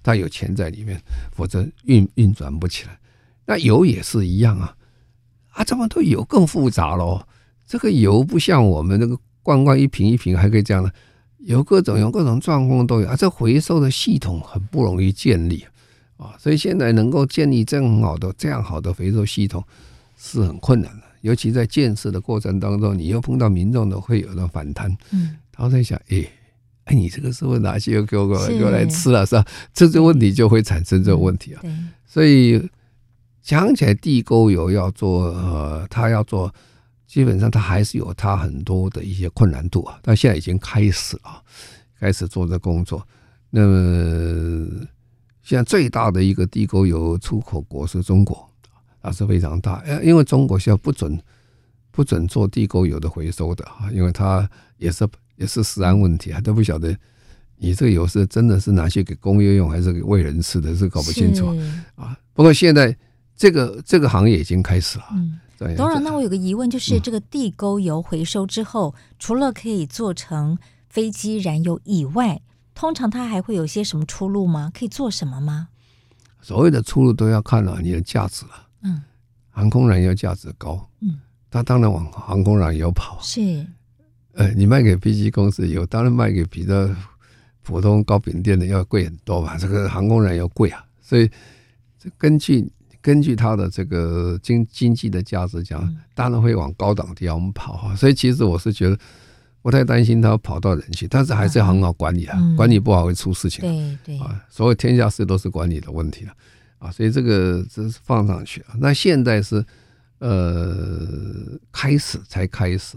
[0.01, 0.99] 他有钱在里面，
[1.31, 2.99] 否则运运转不起来。
[3.45, 4.75] 那油也是一样啊，
[5.49, 7.23] 啊，这么多油更复杂喽。
[7.69, 10.91] 这个油不像我们那个罐罐一瓶一瓶还可以这样的，
[11.37, 13.15] 有各种有各种状况都有啊。
[13.15, 15.63] 这回收的系统很不容易建立
[16.17, 19.63] 啊，所以现在能够建立这样好的这样好的回收系统
[20.17, 21.03] 是很困难的。
[21.21, 26.25] 尤其在建设的过程当中，你又碰到民众的会有的反弹，嗯，他在想，哎，
[26.85, 29.45] 哎，你这个是不是拿去又给我又来吃了是吧？
[29.75, 31.61] 这个问题就会产生这个问题啊。
[32.07, 32.67] 所以
[33.43, 36.51] 讲起来，地沟油要做，呃，它要做。
[37.09, 41.43] 基本上它还是有它很多的一些困难度啊，但现在已经开始了，
[41.99, 43.05] 开始做这工作。
[43.49, 44.69] 那么
[45.41, 48.47] 现在最大的一个地沟油出口国是中国，
[49.01, 51.19] 啊是非常大，因为中国现在不准
[51.89, 56.95] 不准做地沟油的回收的啊，因为它也是也是食安问题啊，都不晓得
[57.57, 61.47] 你这个油是真的是拿去给工业用还是给为人吃的，是搞不清楚
[61.95, 62.15] 啊。
[62.33, 62.95] 不过现在
[63.35, 65.05] 这个这个行业已经开始了。
[65.75, 72.41] 董事长，那我有个疑问，就是这个地沟油回收之后，嗯、除了可以做成飞机燃油以外，
[72.73, 74.71] 通常它还会有些什么出路吗？
[74.73, 75.67] 可以做什么吗？
[76.41, 78.51] 所谓的出路都要看了你的价值了。
[78.83, 79.01] 嗯，
[79.49, 81.19] 航空燃油价值高，嗯，
[81.51, 83.19] 它当然往航空燃油跑。
[83.21, 83.67] 是，
[84.35, 86.89] 呃，你卖给飞机公司油，当然卖给比较
[87.63, 89.57] 普通糕饼店的要贵很多吧？
[89.57, 91.29] 这个航空燃油贵啊，所以
[91.97, 92.71] 这根据。
[93.09, 95.81] 根据它的这个经经济的价值讲，
[96.13, 97.95] 当然会往高档地方跑哈。
[97.95, 98.95] 所以其实我是觉得
[99.63, 103.61] 不太担心它跑到人去，但是还是要很好管理啊，管理不好会出事情。
[103.61, 106.33] 对对啊，所有天下事都是管理的问题了
[106.77, 106.91] 啊。
[106.91, 108.75] 所以这个这是放上去啊。
[108.77, 109.65] 那现在是
[110.19, 112.95] 呃开始才开始，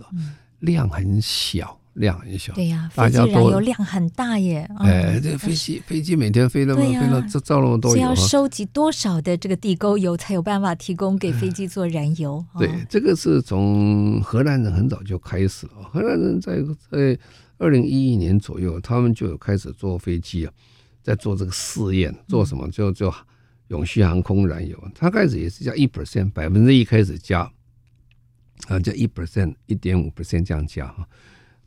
[0.59, 1.81] 量很小。
[1.95, 4.69] 量很小，对呀、啊，飞机燃油量很大耶。
[4.79, 12.45] 哎，这飞机飞机每天飞那么飞了，这造那么多油，要收集多少的这个地沟油才有办法提供给飞机做燃油？
[12.59, 15.73] 对，这个是从荷兰人很早就开始了。
[15.93, 17.19] 荷兰人在在
[17.59, 20.53] 二零一一年左右，他们就有开始做飞机啊，
[21.03, 22.67] 在做这个试验，做什么？
[22.71, 23.13] 就就
[23.69, 24.83] 永续航空燃油。
[24.95, 27.41] 他开始也是加一 percent，百分之一开始加，
[28.69, 31.07] 啊，加一 percent，一点五 percent 这样加哈。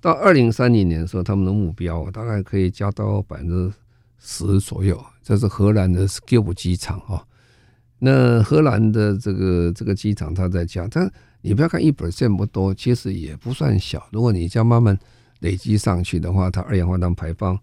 [0.05, 3.73] 到二零三零年的时候，他们的目标大概可以加到百分之
[4.19, 5.03] 十左右。
[5.23, 7.25] 这是荷兰的 Schiphol 机场哦。
[7.97, 14.07] 那荷兰的这个这个机场，它在加，但你不要看一 percent 不多，其实也不算小。
[14.11, 14.95] 如果你这样慢慢
[15.39, 17.57] 累积上去的话，它二氧化碳排放，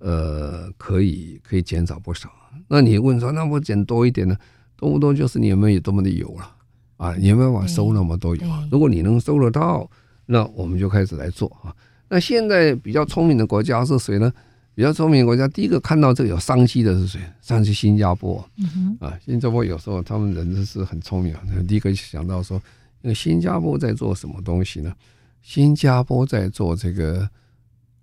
[0.00, 2.28] 呃，可以可以减少不少。
[2.66, 4.36] 那你问说，那我减多一点呢？
[4.74, 5.14] 多不多？
[5.14, 6.52] 就是你有没有多么的油了
[6.96, 7.14] 啊？
[7.14, 8.42] 你有没有办法收那么多油？
[8.72, 9.88] 如果你能收得到。
[10.32, 11.74] 那我们就开始来做啊。
[12.08, 14.32] 那现在比较聪明的国家是谁呢？
[14.76, 17.20] 比较聪明的国家，第一个看到这个有商机的是谁？
[17.42, 18.36] 上去新加坡。
[19.00, 21.42] 啊，新加坡有时候他们人是很聪明啊。
[21.66, 22.56] 第一个想到说，
[23.02, 24.94] 因为新加坡在做什么东西呢？
[25.42, 27.28] 新加坡在做这个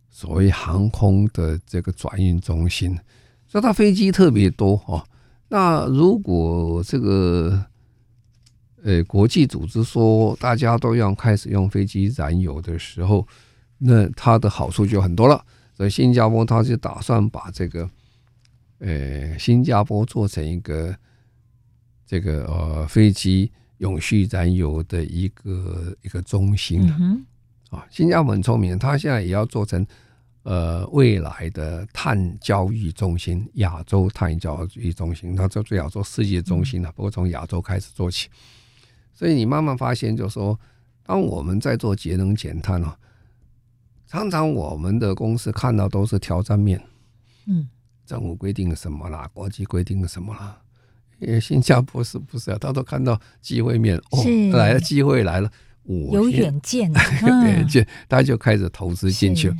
[0.10, 3.00] 所谓航空的这个转运中心，
[3.48, 5.04] 所以它飞机特别多啊。
[5.48, 7.64] 那如果这个
[8.84, 13.28] 呃，国际组织说大家都要开始用飞机燃油的时候，
[13.80, 15.44] 那它的好处就很多了。
[15.76, 17.90] 所以新加坡它就打算把这个，
[18.80, 20.96] 呃，新加坡做成一个
[22.06, 26.88] 这个呃飞机永续燃油的一个一个中心
[27.72, 27.86] 啊。
[27.90, 29.86] 新加坡很聪明，它现在也要做成
[30.44, 36.92] 呃未来的碳交易中心，亚洲碳交易中心，它就最好做世界中心了。
[36.92, 38.30] 不过从亚洲开始做起。
[39.18, 40.60] 所以你慢慢发现，就是说，
[41.04, 42.96] 当我们在做节能减碳哦，
[44.06, 46.80] 常常我们的公司看到都是挑战面，
[47.48, 47.68] 嗯，
[48.06, 50.62] 政府规定什么啦，国际规定什么啦，
[51.18, 52.58] 因为新加坡是不是啊？
[52.62, 54.24] 他都看到机会面哦，
[54.56, 55.52] 来了机会来了，
[55.82, 59.52] 我 有远见，远见，大家就开始投资进去，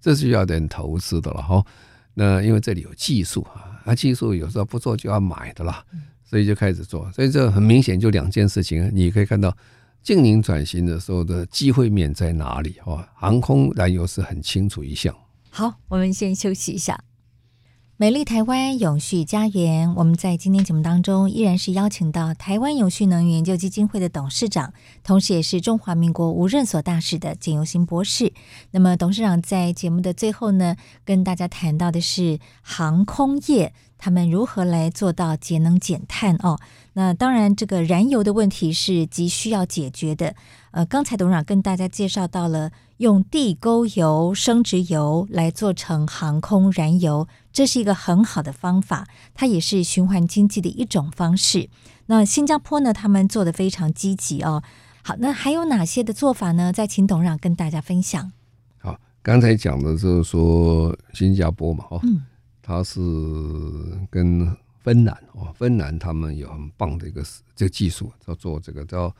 [0.00, 1.66] 这是要点投资的了哈。
[2.14, 5.84] 那因为这里有技术啊，那技术有时候不做就要买的啦。
[6.30, 9.52] 所以就开始做，所以这很明显就两件事情，你可以看到
[10.00, 12.76] 净零转型的时候的机会面在哪里？
[12.84, 15.12] 哦，航空燃油是很清楚一项。
[15.50, 17.02] 好，我们先休息一下。
[17.96, 28.32] 美丽台湾永续家园，我们在今天节目当中依然是邀请到台湾永续能源研究基金会的董事长，同时也是中华民国无任所大使的简尤新博士。
[28.70, 36.58] 那么，董事长在节目的最后呢，跟大家谈到的是航空业他们如何来做到节能减碳哦。
[36.94, 40.34] 那当然，这个燃油的问题是急需要解决的。
[40.72, 47.28] 呃，刚才董事长跟大家介绍到了用地沟油、生质油来做成航空燃油。
[47.52, 51.68] 这是一个很好的方法，它也是循环经济的一种方式。
[52.06, 54.62] 那新加坡呢，他们做的非常积极哦。
[55.02, 56.72] 好，那还有哪些的做法呢？
[56.72, 58.32] 再请董事长跟大家分享。
[58.78, 62.22] 好，刚才讲的就是说新加坡嘛，哦，嗯，
[62.70, 63.00] 它是
[64.08, 64.46] 跟
[64.78, 67.20] 芬兰哦，芬兰他们有很棒的一个
[67.56, 69.12] 这个技术，叫做这个叫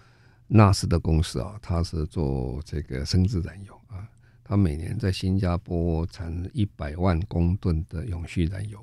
[0.46, 4.06] 纳斯的公司啊，它是做这个生质燃油啊。
[4.44, 8.78] 他每年在新加坡产一百万公吨的永续燃油，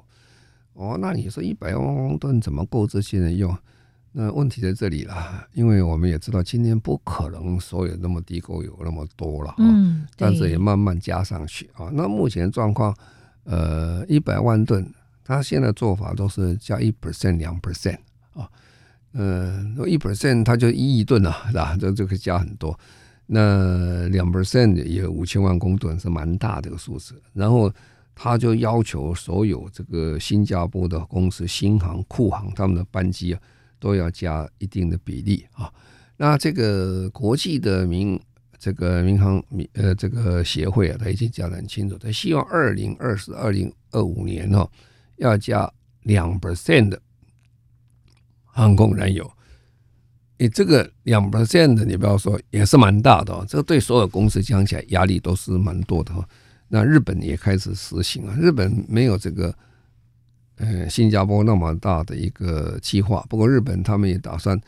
[0.73, 3.57] 哦，那你说一百万公吨怎么够这些人用？
[4.11, 11.89] 那问题在这里了，因为我们也知道今天不可能所有那么地沟油那么多了，嗯，但是也慢慢加上去啊。
[11.93, 12.93] 那目前状况，
[13.49, 17.97] 呃，一百万吨，他现在做法都是加一 percent、两 percent
[18.33, 18.49] 啊，
[19.13, 21.77] 嗯，一 percent 它就一亿吨了，是吧？
[21.79, 22.77] 这就可以加很多。
[23.25, 27.21] 那两 percent 也五千万公吨，是蛮大的一个数字。
[27.33, 27.71] 然后
[28.13, 33.39] 他就要求所有这个新加坡的公司，新航、库航他们的班机啊，
[33.79, 35.71] 都要加一定的比例啊。
[36.17, 38.19] 那这个国际的民
[38.59, 44.69] 这个民航民呃这个协会啊，他已经讲得很清楚，他希望二零二四、二零二五年哦，
[45.17, 45.71] 要加
[46.03, 47.01] 两 percent 的
[48.45, 49.29] 航空燃油。
[50.39, 53.45] 你这个两 percent 的，你不要说也是蛮大的哦。
[53.49, 56.27] 这个对所有公司讲起来压力都是蛮多的哈。
[56.67, 58.35] 那日本也开始实行啊。
[58.39, 59.55] 日本没有这个
[60.57, 64.59] 呃新加坡那么大的一个计划，不过日本他们也打算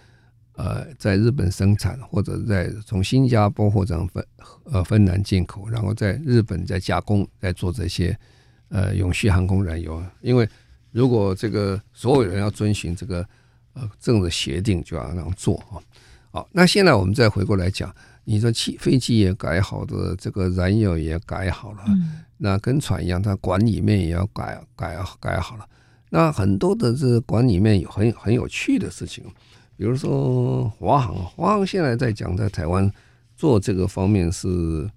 [0.60, 4.26] 呃在日本生产，或者在从新加坡或者芬
[4.66, 8.18] 呃芬兰进口，然后在日本再加工，再做这些
[8.68, 10.04] 呃永续航空燃油。
[10.22, 10.48] 因为
[10.92, 13.26] 如果这个所有人要遵循这个。
[13.74, 15.78] 呃，政治协定就要那样做啊。
[16.32, 25.66] 好，那现在我们再回过来讲，你说汽飞机也改好的，这个燃油也改好了，嗯、那跟船一样，它管里面也要改改改好了。
[26.10, 29.24] 那很多的这个管里面有很很有趣的事情，
[29.80, 32.92] 比如说华航，华航现在在讲在台湾
[33.38, 34.90] 做这个方面是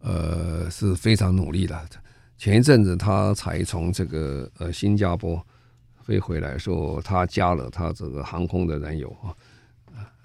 [0.00, 1.80] 呃是非常努力的。
[2.36, 5.40] 前一阵子他才从这个呃新加坡
[6.00, 9.30] 飞回来，说他加了他这个航空的燃油啊。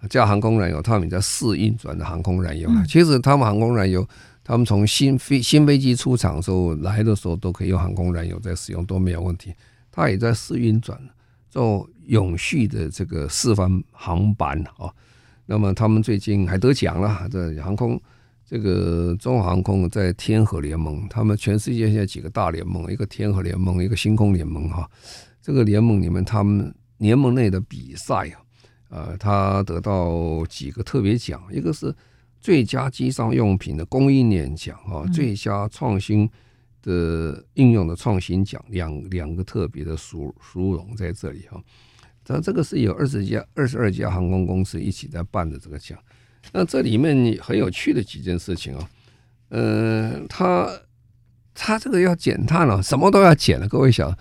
[0.10, 2.68] 加航空燃油，他们在试运转的航空燃油。
[2.88, 4.04] 其实他们航空燃油，
[4.44, 9.54] 他们从新飞新飞机出厂的时候来的时候都可以用航空燃油在使用，都没有问题。
[9.92, 11.00] 他也在试运转
[11.58, 14.94] 做永续的这个示范航班啊。
[15.48, 18.00] 那么他们最近还得奖了，这航空
[18.46, 24.88] 这个中华航空在天河联盟，他们全世界现在几个大联盟，一个天河联盟，一个星空联盟哈。
[25.42, 28.38] 这个联盟里面，他们联盟内的比赛啊。
[28.90, 31.92] 呃，他得到几个特别奖，一个是
[32.40, 36.30] 最佳机上用品的供应链奖啊，最佳创新
[36.88, 41.62] 的应用的创新奖，两两个特别的殊殊荣在这里哈。
[42.24, 46.00] 它这个是有二十家、二十二家航空公司一起在办的这个奖。
[46.54, 48.90] 那这里面很有趣的几件事情啊，
[49.50, 50.70] 呃，它
[51.54, 53.68] 它这个要减碳了，什么都要减了。
[53.68, 54.18] 各位想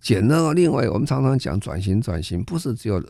[0.00, 0.52] 减呢？
[0.54, 3.02] 另外，我们常常讲转型，转型不是只有。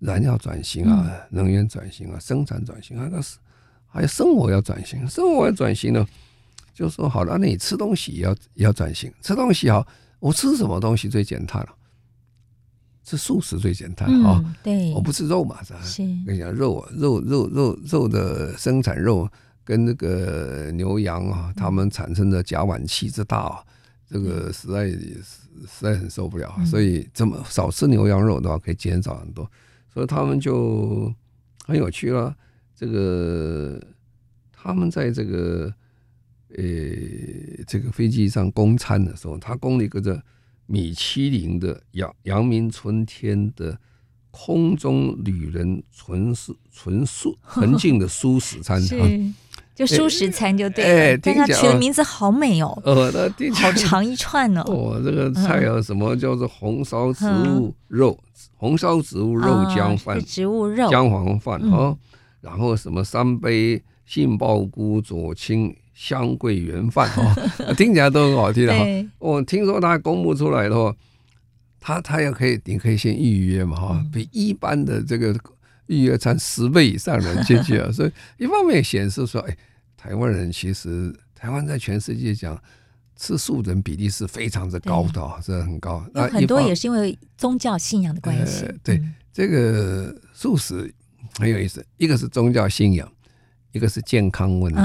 [0.00, 3.38] 燃料转型啊，能源转型啊，生产转型啊，那是
[3.86, 5.08] 还有生活要转型。
[5.08, 6.06] 生活要转型呢，
[6.74, 9.10] 就说好了，那你吃东西也要也要转型。
[9.22, 9.86] 吃东西好，
[10.18, 11.68] 我吃什么东西最减碳了？
[13.04, 14.42] 吃素食最简单啊。
[14.62, 15.80] 对，我不吃肉嘛，是吧？
[15.82, 16.02] 是。
[16.26, 19.28] 跟你讲，肉啊肉肉肉肉的生产肉
[19.62, 23.62] 跟那个牛羊啊，它们产生的甲烷气之大啊，
[24.08, 26.54] 这个实在实在很受不了。
[26.64, 29.48] 所以这么少吃牛羊肉的话，可以减少很多。
[29.92, 31.14] 所以他们就
[31.66, 32.34] 很有趣了。
[32.74, 33.80] 这个
[34.50, 35.72] 他们在这个
[36.56, 40.20] 呃这个飞机上供餐的时候，他供了一个这
[40.66, 43.78] 米其林的阳阳明春天的
[44.30, 48.80] 空中旅人纯素纯素纯净的素食餐。
[49.74, 54.62] 就蔬食餐就对了，哎，但他取的名字好美哦，呃，那好长一串哦。
[54.68, 58.16] 哦，这个菜有什么叫做红烧植物肉，
[58.54, 60.88] 红烧植物肉姜饭，植物肉。
[60.88, 61.96] 姜黄饭啊，
[62.40, 68.84] 然后什么三杯杏鲍菇左青香桂圆饭 哦，听起来都很好听的哈。
[69.18, 70.94] 我听说他公布出来的话，
[71.80, 75.34] 他他也可以，你可以先预约嘛哈，比一般的这个。
[75.88, 79.54] 预约餐十倍以上人进去啊， 所以一方面显示说，哎，
[79.98, 82.58] 台湾人其实台湾在全世界讲
[83.16, 86.02] 吃素人比例是非常之高的，这很高。
[86.14, 88.64] 那很多也是因为宗教信仰的关系。
[88.82, 88.98] 对，
[89.30, 90.90] 这个素食
[91.38, 93.06] 很有意思，一个是宗教信仰，
[93.72, 94.80] 一个是健康问题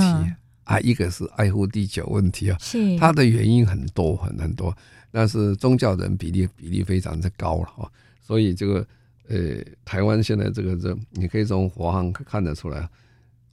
[0.76, 2.58] 啊，一个是爱护地球问题啊。
[2.60, 4.76] 是它的原因很多很很多，
[5.12, 7.90] 但是宗教人比例比例非常之高了啊，
[8.22, 8.86] 所以这个。
[9.32, 12.90] 呃，台湾现在这个这，你可以从华航看得出来，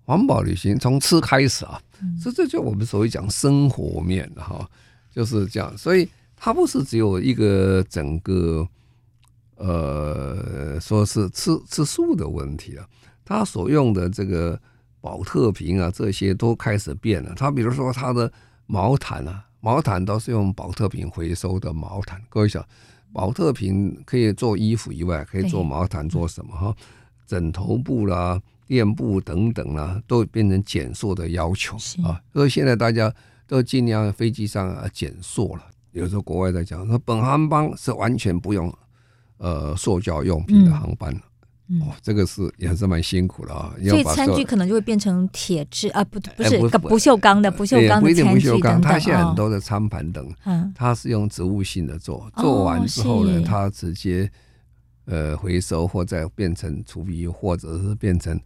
[0.07, 1.79] 环保旅行从吃开始啊，
[2.19, 4.67] 这这就我们所谓讲生活面的哈，
[5.13, 5.77] 就是这样。
[5.77, 8.67] 所以它不是只有一个整个，
[9.57, 12.89] 呃，说是吃吃素的问题啊，
[13.23, 14.59] 它所用的这个
[15.07, 17.33] 宝特瓶啊，这些都开始变了。
[17.37, 18.33] 它比如说它的
[18.67, 22.65] 毛毯啊，毛毯都是用宝特瓶回收的毛毯，各位想。
[23.13, 26.75] 宝特瓶可以做衣服以外，可以做毛毯，做什么哈？
[27.25, 32.21] 枕头布啦、垫布等等啦，都变成减塑的要求啊。
[32.33, 33.11] 所以现在大家
[33.47, 35.63] 都尽量飞机上啊减塑了。
[35.93, 38.71] 有时候国外在讲说，本航班是完全不用
[39.39, 41.19] 呃塑胶用品的航班。
[41.81, 43.75] 哦，这个是也是蛮辛苦的啊。
[43.89, 48.81] 所以餐具可能就会变成铁质啊，不不是不锈钢的，不锈钢的餐具等等。
[48.81, 50.33] 它现在很多的餐盘等，
[50.75, 54.31] 它是用植物性的做，做完之后呢，它直接
[55.07, 58.41] 呃回收或再变成厨余，或者是变成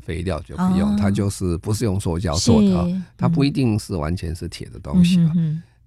[0.00, 5.32] 肥料就不用，它就是不是用塑胶做的，它不一定是完全是铁的东西啊。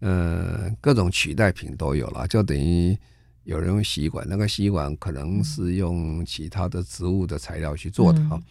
[0.02, 2.98] 嗯，各种取代品都有了，就等于。
[3.46, 8.36] 有人用吸管，那个吸管可能是用其他的植物的材料去做的哈。
[8.36, 8.44] 嗯、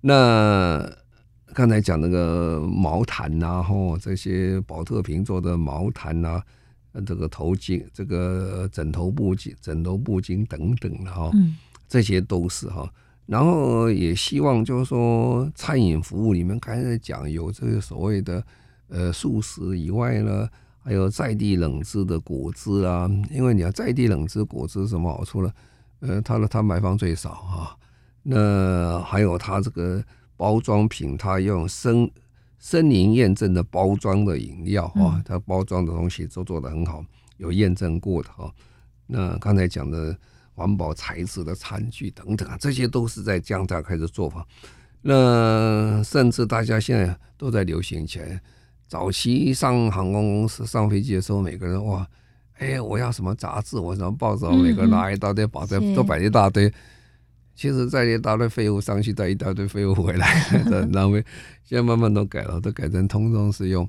[0.00, 0.96] 那
[1.54, 6.42] 刚才讲那个毛毯呐、啊，吼这些宝特瓶做的毛毯呐、
[6.92, 11.30] 啊，这个头巾、这个枕头布巾、枕头布巾等等的哈，
[11.88, 12.92] 这些都是哈。
[13.26, 18.44] 然后也希望就是说，餐饮服务里面刚才讲有这个所谓的
[18.88, 20.48] 呃素食以外呢。
[20.84, 25.50] 还有在地冷制的果汁啊，因为你要在地冷制果汁什么好处呢？
[26.00, 27.74] 呃，它的碳排放最少啊。
[28.22, 30.04] 那还有它这个
[30.36, 32.10] 包装品，它用森
[32.58, 37.02] 森林验证的包装的饮料啊，它包装的东西都做得很好，
[37.38, 38.52] 有验证过的啊。
[39.06, 40.14] 那刚才讲的
[40.52, 44.46] 环保材质的餐具等等啊，这些都是在降价开始做法。
[45.00, 48.38] 那甚至大家现在都在流行起来。
[48.86, 52.06] 早期上航空公司上飞机的时候，每个人哇，
[52.58, 56.72] 哎，我要什么杂志，我什么报纸，每个人拿一大堆，把这都摆一大堆。
[57.56, 61.24] 其实在一大堆废物上去，带一大堆废物回来，很浪费。
[61.62, 63.88] 现在慢慢都改了，都改成通通是用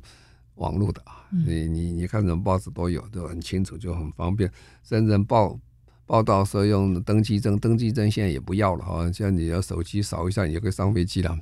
[0.55, 1.25] 网络的啊。
[1.31, 4.49] 你你你看什么报纸都有，都很清楚，就很方便。
[4.83, 5.59] 甚至报
[6.05, 11.35] 报道时候用登记证，登记证现在也不要了哈，现在你要手机扫一下，你就可以上飞机了。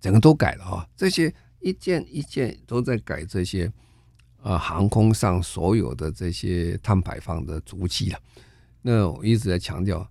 [0.00, 1.34] 整个都改了啊，这些
[1.64, 3.72] 一件一件都在改这些
[4.42, 8.18] 啊，航空上所有的这些碳排放的足迹了。
[8.82, 10.08] 那我一直在强调。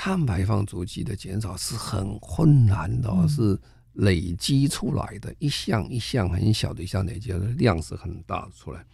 [0.00, 3.58] 碳排放足迹的减少是很困难的哦，是
[3.94, 8.86] 累积出来的，一项一项很小的一项累积的量是很大的出来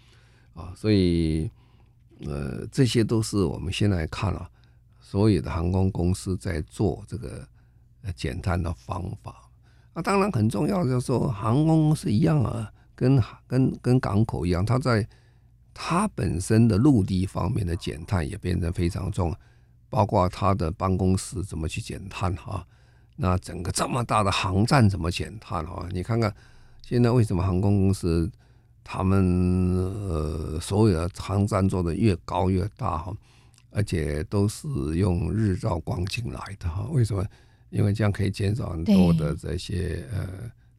[0.54, 1.50] 啊，所以
[2.20, 4.50] 呃，这些都是我们现在看了
[4.98, 7.46] 所有的航空公司在做这个
[8.16, 9.50] 减碳的方法。
[9.94, 15.06] 那当然很重要就是说，航空公司一样啊，跟跟跟港口一样，它在
[15.72, 19.34] 它本身的陆地方面的减碳也变得非常重。
[19.90, 22.66] 包括他的办公室怎么去减碳哈？
[23.14, 25.86] 那整个这么大的航站怎么减碳哈？
[25.92, 26.34] 你看看
[26.82, 28.28] 现在为什么航空公司
[28.82, 29.24] 他们
[29.76, 33.14] 呃所有的航站做的越高越大哈？
[33.70, 34.66] 而且都是
[34.96, 36.88] 用日照光进来的哈？
[36.90, 37.24] 为什么？
[37.70, 40.28] 因为这样可以减少很多的这些呃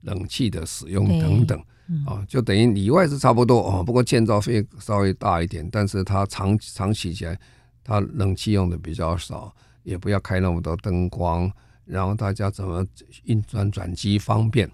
[0.01, 1.59] 冷气的使用等等
[2.05, 3.83] 啊，就等于里外是差不多哦。
[3.83, 7.39] 不过建造费稍微大一点，但是它长长期起来。
[7.87, 11.47] 它冷气用的比较少，也不要开那么多灯光，
[11.85, 12.83] 然后大家怎么
[13.25, 14.67] 运转转机方便，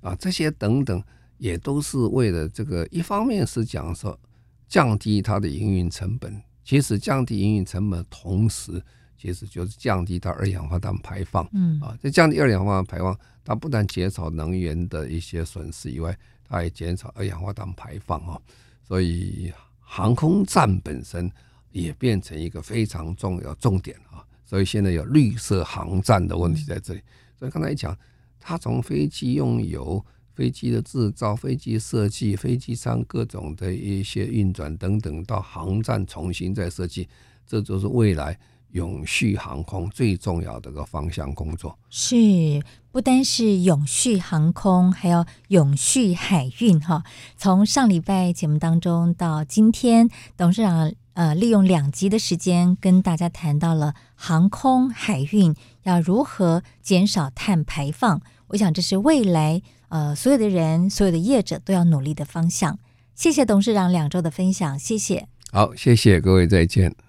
[0.00, 1.00] 啊，这些等等
[1.38, 2.84] 也都是为了这个。
[2.90, 4.18] 一方面是讲说
[4.66, 8.82] 降低它的营运成本，其实降低营运成本同时，
[9.18, 11.48] 其实就是降低它二氧化碳排放。
[11.52, 16.16] 嗯啊，这降低二氧化碳排放，它不但减少能源的一些损失以外，
[16.48, 18.40] 它也减少二氧化碳排放啊。
[18.82, 21.30] 所以航空站本身。
[21.72, 27.02] 也变成一个非常重要重点啊，所以现在有绿色航站的问题在这里。
[27.38, 27.94] 所以刚才一讲，
[28.40, 30.02] 它从飞机用油、
[30.32, 37.06] 飞机的制造、飞机设计、飞机上各种的一些运转等等，到航站重新再设计，
[37.46, 38.38] 这就是未来
[38.76, 41.76] 永续航空最重要的一个方向工作。
[41.90, 42.62] 是，
[42.92, 47.02] 不单是永续航空，还有永续海运哈。
[47.36, 50.92] 从上礼拜节目当中到今天，董事长。
[51.16, 55.54] 呃，利用两集的时间跟大家谈到了航空海运
[55.84, 62.78] 要如何减少碳排放，我想这是未来呃所有的人、所有的业者都要努力的方向。
[63.14, 65.26] 谢谢董事长两周的分享，谢谢。
[65.52, 67.05] 好，谢谢各位，再见。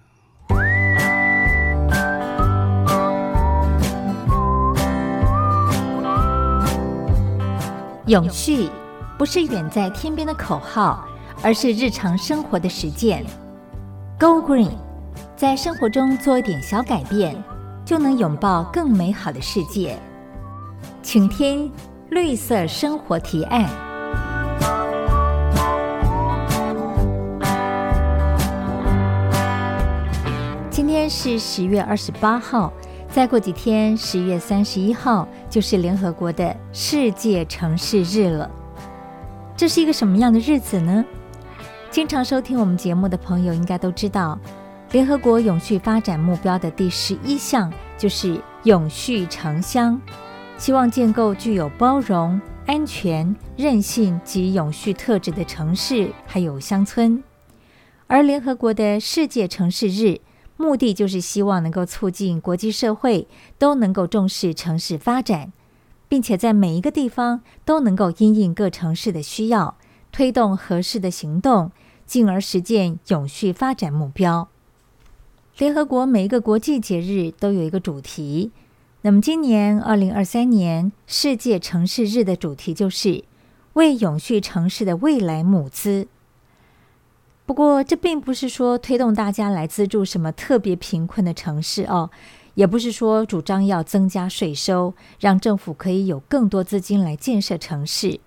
[8.08, 8.70] 永续
[9.18, 11.06] 不是远在天边的口号，
[11.42, 13.22] 而是日常生活的实践。
[14.18, 14.70] Go Green，
[15.36, 17.36] 在生活中做一点小改变，
[17.84, 19.98] 就能拥抱更美好的世界。
[21.02, 21.70] 请听
[22.08, 23.68] 绿色生活提案。
[30.70, 32.72] 今天是十月二十八号，
[33.10, 38.48] 再过几天，十月三十一号就是联合国的世界城市日了。
[39.56, 41.04] 这是一个什么样的日子呢？
[41.90, 44.38] 经常收听我们节目的朋友应该都知道，
[44.92, 50.00] 联合国永续发展目标的第十一项就是永续城乡，
[50.58, 57.20] 希望建构具有包容、安全、韧性及永续特质的城市，还有乡村。
[58.06, 60.20] 而联合国的世界城市日，
[60.58, 63.26] 目的就是希望能够促进国际社会
[63.58, 65.52] 都能够重视城市发展，
[66.08, 69.76] 并且在每一个地方都能够因应各城市的需要。
[70.10, 71.70] 推动合适的行动，
[72.06, 74.48] 进而实现永续发展目标。
[75.58, 78.50] 联合国每一个国际节日都有一个主题，
[79.02, 83.22] 那么今年二零二三年世界城市日的主题就是
[83.74, 86.08] 为永续城市的未来募资。
[87.48, 92.10] 不过，这并不是说推动大家来资助什么特别贫困的城市哦，
[92.52, 98.20] 也不是说主张要增加税收，让政府可以有更多资金来建设城市。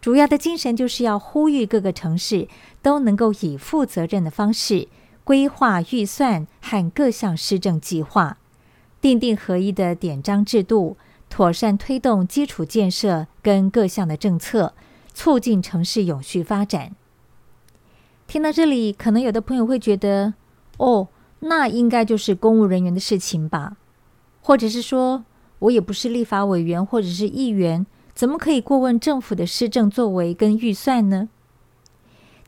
[0.00, 2.48] 主要的精神就是要呼吁各个城市
[2.80, 4.88] 都能够以负责任的方式
[5.24, 8.38] 规划预算和各项施政计划，
[9.02, 10.96] 订定合一的典章制度，
[11.28, 14.72] 妥善推动基础建设跟各项的政策，
[15.12, 16.96] 促进城市永续发展。
[18.32, 20.32] 听到这里，可能有的朋友会觉得，
[20.78, 21.08] 哦，
[21.40, 23.76] 那应该就是公务人员的事情吧？
[24.40, 25.26] 或者是说，
[25.58, 31.28] 我也不是立法委员或者是议员，怎么可以过问政府的施政作为跟预算呢？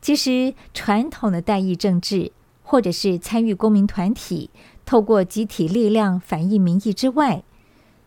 [0.01, 2.31] 其实，传统的代议政治，
[2.63, 4.49] 或者是参与公民团体，
[4.87, 7.43] 透过集体力量反映民意之外，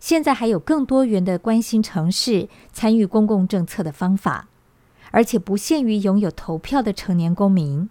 [0.01, 4.48] 现在还有更多元的关心城市、参与公共政策的方法，
[5.11, 7.89] 而且不限于拥有投票的成年公民，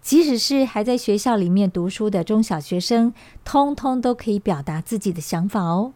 [0.00, 3.12] 即使是还在学校里面读书的中小学生，
[3.44, 5.92] 通通都可以表达自己的想法哦。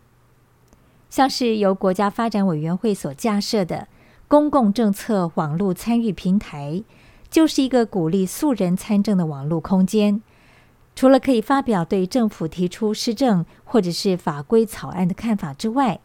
[1.11, 3.89] 像是由国家发展委员会所架设的
[4.29, 6.83] 公共政策网络参与平台，
[7.31, 10.21] 就是一个鼓励素人参政的网络空间。
[10.95, 16.01] 除了可以发表对政府提出施政或者是法规草案的看法之外，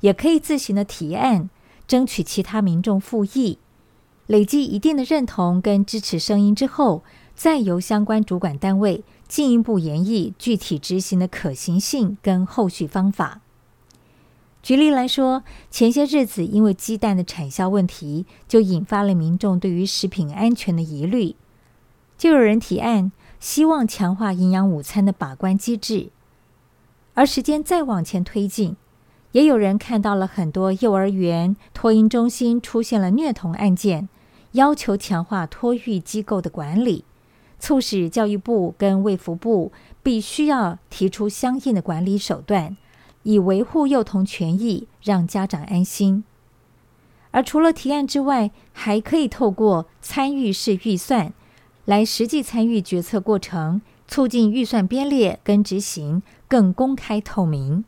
[0.00, 1.50] 也可以自行的提案，
[1.88, 3.58] 争取其他民众附议，
[4.26, 7.02] 累积一定的认同跟支持声音之后，
[7.34, 13.40] 再由相关主管单位进一步研议具体执行的可行性跟后续方法。
[14.62, 21.36] 举例来说，前些日子因为鸡蛋的产销问题，就引发了民众对于食品安全的疑虑，
[22.18, 23.12] 就有人提案。
[23.38, 26.08] 希望强化营养午餐的把关机制，
[27.12, 28.74] 而时间再往前推进，
[29.32, 34.08] 也有人看到了很多幼儿园托婴中心出现了虐童案件，
[34.56, 37.04] 要求强化托育机构的管理，
[37.58, 39.70] 促使教育部跟卫福部
[40.02, 42.76] 必须要提出相应的管理手段，
[43.22, 46.24] 以维护幼童权益，让家长安心。
[47.32, 51.32] 而除了提案之外，还可以透过参与式预算。
[51.84, 57.84] 来实际参与决策过程，促进预算编列跟执行更公开透明。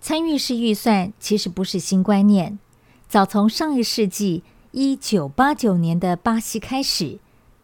[0.00, 2.58] 参与式预算其实不是新观念，
[3.06, 4.42] 早从上一世纪
[4.76, 7.20] 一九八九年的巴西开始，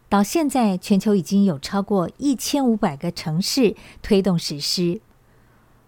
[0.07, 5.01] 到现在全球已经有超过一千五百个城市推动实施。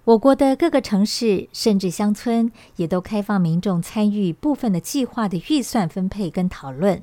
[0.03, 7.01] 我国的各个城市甚至乡村也都开放民众参与部分的计划的预算分配跟讨论。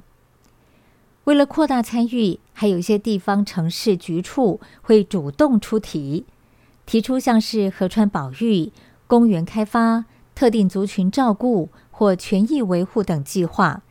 [1.25, 6.27] 为了扩大参与，还有一些地方城市局处会主动出题，
[6.85, 8.71] 提出像是河川保育、
[9.07, 10.05] 公园开发、
[10.35, 13.83] 特定族群照顾或权益维护等计划，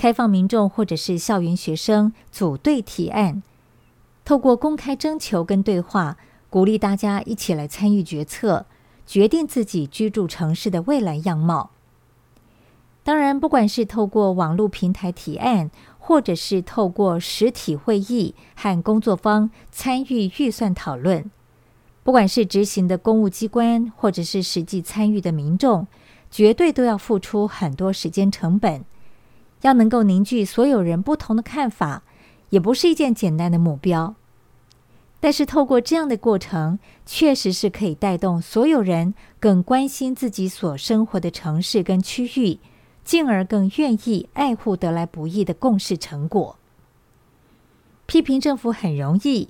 [0.00, 3.42] 开放民众或者是校园学生组队提案，
[4.24, 6.16] 透过公开征求跟对话，
[6.48, 8.64] 鼓励大家一起来参与决策，
[9.04, 11.72] 决定自己居住城市的未来样貌。
[13.02, 21.30] 当然，不管是透过网络平台提案，或者是透过实体会议和工作坊参与预算讨论，
[22.02, 25.86] 不管是执行的公务机关，或者是实际参与的民众，
[26.30, 28.82] 绝对都要付出很多时间成本。
[29.62, 32.02] 要能够凝聚所有人不同的看法，
[32.50, 34.14] 也不是一件简单的目标。
[35.20, 42.58] 但是透过这样的过程，确实是可以带动所有人更关心自己所生活的城市跟区域。
[43.02, 46.56] 进而更愿意爱护得来不易的共识成果。
[48.06, 49.48] 批评政府很容易，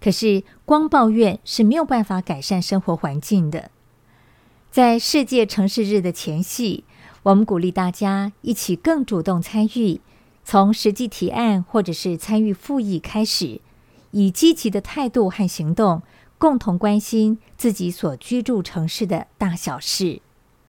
[0.00, 3.70] 可是光抱怨是没有办法改善生活环境的。
[4.70, 6.84] 在世界城市日的前夕，
[7.24, 9.98] 我们鼓励大家一起更主动参与，
[10.44, 13.62] 从实际提案或者是参与复议开始，
[14.10, 16.02] 以积极的态度和行动，
[16.36, 20.20] 共同关心自己所居住城市的大小事。